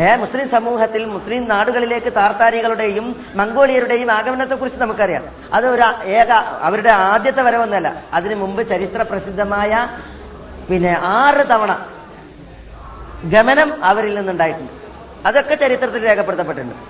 [0.00, 5.24] ഏ മുസ്ലിം സമൂഹത്തിൽ മുസ്ലിം നാടുകളിലേക്ക് താർത്താരികളുടെയും മംഗോളിയരുടെയും ആഗമനത്തെ കുറിച്ച് നമുക്കറിയാം.
[5.52, 5.84] അത് ഒരു
[6.18, 6.30] ഏക
[6.66, 7.88] അവരുടെ ആദ്യത്തെ വരവൊന്നല്ല.
[8.12, 9.72] അതിനു മുമ്പ് ചരിത്ര പ്രസിദ്ധമായ
[10.68, 11.72] പിന്നെ ആറ് തവണ
[13.32, 14.72] ഗമനം അവരിൽ നിന്നുണ്ടായിട്ടുണ്ട്.
[15.26, 16.82] അതൊക്കെ ചരിത്രത്തിൽ രേഖപ്പെടുത്തപ്പെട്ടിട്ടുണ്ട്.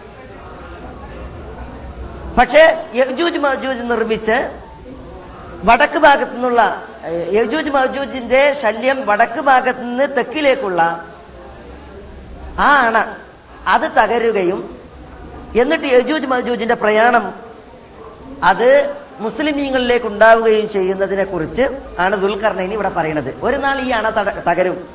[2.39, 2.63] പക്ഷേ
[3.01, 4.37] യജൂജ് മജൂജ് നിർമ്മിച്ച്
[5.69, 6.63] വടക്ക് ഭാഗത്തു നിന്നുള്ള
[7.39, 10.81] യജൂജ് മജൂജിന്റെ ശല്യം വടക്ക് ഭാഗത്തു നിന്ന് തെക്കിലേക്കുള്ള
[12.67, 12.97] ആ അണ
[13.75, 14.61] അത് തകരുകയും
[15.63, 17.25] എന്നിട്ട് യജൂജ് മജൂജിന്റെ പ്രയാണം
[18.51, 18.69] അത്
[19.21, 21.65] മുസ്ലിമീങ്ങളിലേക്ക് ഉണ്ടാവുകയും ചെയ്യുന്നതിനെ കുറിച്ച്
[21.99, 23.35] ആണ് ദുൽഖർണൈനി ഇവിടെ പറയുന്നത്.
[23.43, 24.11] ഒരു നാൾ ഈ അണ
[24.49, 24.89] തകരും.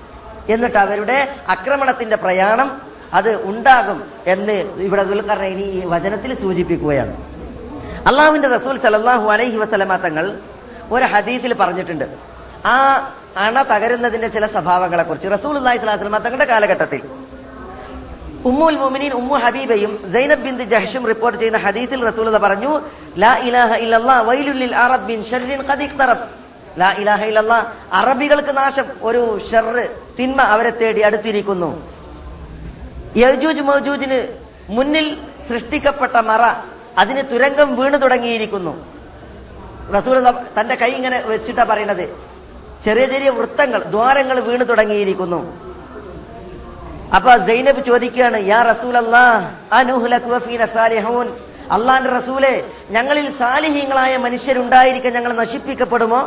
[0.49, 2.82] എന്നിട്ട് അവരുടെ ആക്രമണത്തിന്റെ പ്രയാണം
[3.13, 7.13] അത് ഉണ്ടാകും എന്ന് ഇവിടെ ദുൽഖർണൈനി ഈ വചനത്തിൽ സൂചിപ്പിക്കുകയാണ്.
[8.07, 10.38] അള്ളാഹുവിന്റെ റസൂൽ സലല്ലാഹു അലൈഹി വസലമ തങ്ങൾ
[10.91, 12.05] ഒരു ഹദീസിൽ പറഞ്ഞിട്ടുണ്ട്.
[12.65, 12.76] ആ
[13.38, 17.01] അണ തകരുന്നതിന്റെ ചില സ്വഭാവങ്ങളെ കുറിച്ച് റസൂൽ അള്ളാഹി സ്വലാസ്ലമ തങ്ങളുടെ കാലഘട്ടത്തിൽ
[18.45, 22.71] ഉമ്മുൽ മുമിനീൻ ഉമ്മു ഹബീബയും സൈനബ് ബിന്ദ് ജഹ്ഷും റിപ്പോർട്ട് ചെയ്യുന്ന ഹദീസിൽ റസൂലത പറഞ്ഞു
[23.23, 26.25] ലാ ഇലാഹ ഇല്ലല്ലാ വൈലുല്ലിൽ അറബ് ബിൻ ഷർരിൻ ഖദിഖ്തറബ്
[26.81, 27.59] ലാ ഇലാഹ ഇല്ലല്ലാ
[27.99, 29.83] അറബികൾക്ക് നാശം ഒരു ഷർറ്
[30.19, 31.69] തിന്മ അവരെ തേടി അടുത്തിരിക്കുന്നു.
[33.17, 34.19] യജൂജ് മൗജൂജിന്
[34.69, 35.17] മുന്നിൽ
[35.49, 36.43] സൃഷ്ടിക്കപ്പെട്ട മറ
[36.97, 38.73] അതിന് തുരങ്കം വീണു തുടങ്ങിയിരിക്കുന്നു.
[39.95, 40.17] റസൂൽ
[40.57, 42.05] തന്റെ കൈ ഇങ്ങനെ വെച്ചിട്ടാ പറയുന്നത്
[42.85, 45.68] ചെറിയ ചെറിയ വൃത്തങ്ങൾ ദ്വാരങ്ങൾ വീണു തുടങ്ങിയിരിക്കുന്നു.
[47.16, 48.95] അപ്പൊ സൈനബ് ചോദിക്കുകയാണ് യാ റസൂൽ
[51.76, 52.53] അള്ളാന്റെ റസൂലെ
[52.89, 56.22] ഞങ്ങളിൽ സാലിഹീങ്ങളായ മനുഷ്യരുണ്ടായിരിക്കെ ഞങ്ങൾ നശിപ്പിക്കപ്പെടുമോ?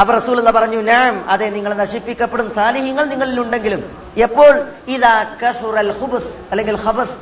[0.00, 2.50] അപ്പൊ റസൂൽ പറഞ്ഞു നാം അതെ നിങ്ങൾ നശിപ്പിക്കപ്പെടും.
[2.50, 3.82] സാലിഹീങ്ങൾ നിങ്ങളിൽ ഉണ്ടെങ്കിലും
[4.16, 4.54] എപ്പോൾ?
[4.88, 7.16] ഇതാ കസുറൽ ഹുബസ് അല്ലെങ്കിൽ ഹബസ്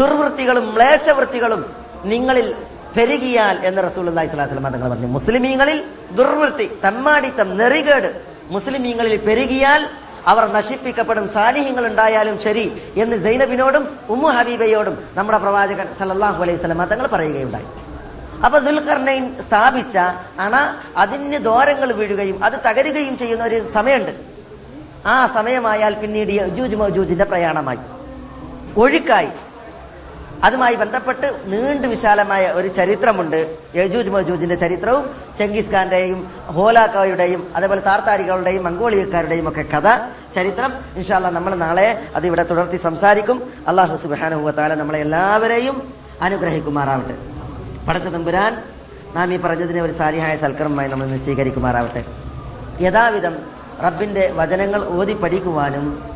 [0.00, 1.62] ദുർവൃത്തികളും മ്ലേച്ഛവൃത്തികളും
[2.04, 2.54] നിങ്ങളിൽ
[2.96, 5.06] പെരുകിയാൽ എന്ന് റസൂൽ അള്ളാഹി സ്വലാസ്ലം തങ്ങൾ പറഞ്ഞു.
[5.06, 5.78] മുസ്ലിമീങ്ങളിൽ
[6.12, 8.10] ദുർവൃത്തി തമ്മാടിത്തം നെറികേട്
[8.50, 9.82] മുസ്ലിമീങ്ങളിൽ പെരുകിയാൽ
[10.26, 17.06] അവർ നശിപ്പിക്കപ്പെടും സാലിഹ്യങ്ങൾ ഉണ്ടായാലും ശരി എന്ന് സൈനബിനോടും ഉമ്മു ഹബീബയോടും നമ്മുടെ പ്രവാചകൻ സല്ലല്ലാഹു അലൈഹി സ്വലമ തങ്ങൾ
[17.06, 17.64] പറയുകയുണ്ടായി.
[18.44, 19.96] അപ്പൊ ദുൽഖർണൈൻ സ്ഥാപിച്ച
[20.40, 24.10] അണ അതിന് ദോരങ്ങൾ വീഴുകയും അത് തകരുകയും ചെയ്യുന്ന ഒരു സമയമുണ്ട്.
[25.06, 27.78] ആ സമയമായാൽ പിന്നീട് യജൂജ് പ്രയാണമായി.
[28.76, 29.28] ഒഴുക്കായി.
[30.44, 33.56] അതുമായി ബന്ധപ്പെട്ട് നീണ്ടു വിശാലമായ ഒരു ചരിത്രമുണ്ട്.
[33.76, 39.98] യജൂജ് മജൂജിന്റെ ചരിത്രവും ചെങ്കിസ് ഖാന്റെയും ഹോലാക്കയുടെയും അതേപോലെ താർത്താരികളുടെയും മംഗോളിയക്കാരുടെയും ഒക്കെ കഥ
[40.34, 40.72] ചരിത്രം.
[40.96, 43.52] ഇൻഷാല്ല നമ്മൾ നാളെ അത് ഇവിടെ തുടർത്തി സംസാരിക്കും.
[43.68, 47.16] അള്ളാഹു സുബാനുഭവത്താല നമ്മളെ എല്ലാവരെയും അനുഗ്രഹിക്കുമാറാവട്ടെ.
[47.88, 48.62] പടച്ച തമ്പുരാൻ
[49.14, 52.04] നാം ഈ പറഞ്ഞതിനെ ഒരു സാരിഹായ സൽക്കരമായി നമ്മൾ സ്വീകരിക്കുമാറാവട്ടെ
[52.80, 53.34] യഥാവിധം
[53.82, 56.11] റബ്ബിന്റെ വചനങ്ങൾ ഓതി പഠിക്കുവാനും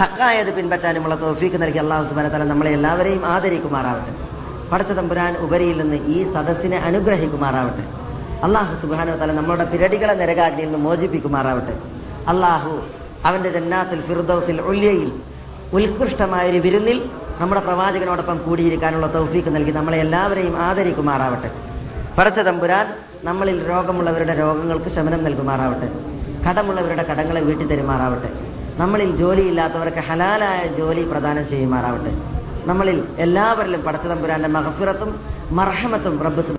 [0.00, 4.12] ഹക്കായത് പിൻപറ്റാനുമുള്ള തോഫീക്ക് നൽകി അള്ളാഹു സുബാന തല നമ്മളെ എല്ലാവരെയും ആദരിക്കുമാറാവട്ടെ.
[4.70, 7.84] പടച്ച തമ്പുരാൻ ഉപരിയിൽ നിന്ന് ഈ സദസ്സിനെ അനുഗ്രഹിക്കുമാറാവട്ടെ.
[8.46, 11.74] അള്ളാഹു സുബാന തല നമ്മളുടെ പിരടികളെ നരകാജ്ഞയിൽ നിന്ന് മോചിപ്പിക്കുമാറാവട്ടെ.
[12.28, 12.72] അള്ളാഹു
[13.28, 15.10] അവന്റെ ജന്നാത്തിൽ ഫിർദൌസിൽ ഉല്യയിൽ
[15.78, 16.98] ഉത്കൃഷ്ടമായ ഒരു വിരുന്നിൽ
[17.40, 21.50] നമ്മുടെ പ്രവാചകനോടൊപ്പം കൂടിയിരിക്കാനുള്ള തൗഫീക്ക് നൽകി നമ്മളെ എല്ലാവരെയും ആദരിക്കുമാറാവട്ടെ.
[22.18, 22.86] പടച്ച തമ്പുരാൻ
[23.24, 25.88] നമ്മളിൽ രോഗമുള്ളവരുടെ രോഗങ്ങൾക്ക് ശമനം നൽകുമാറാവട്ടെ.
[26.46, 28.30] കടമുള്ളവരുടെ കടങ്ങളെ വീട്ടി തരുമാറാവട്ടെ
[28.78, 32.12] നമ്മളിൽ ജോലിയില്ലാത്തവർക്ക് ഹലാലായ ജോലി പ്രദാനം ചെയ്യുമാറാവട്ടെ.
[32.66, 35.20] നമ്മളിൽ എല്ലാവരിലും പടച്ചതമ്പുരാന്റെ മഹഫിറത്തും
[35.52, 36.42] മർഹമത്തും റബ്ബ്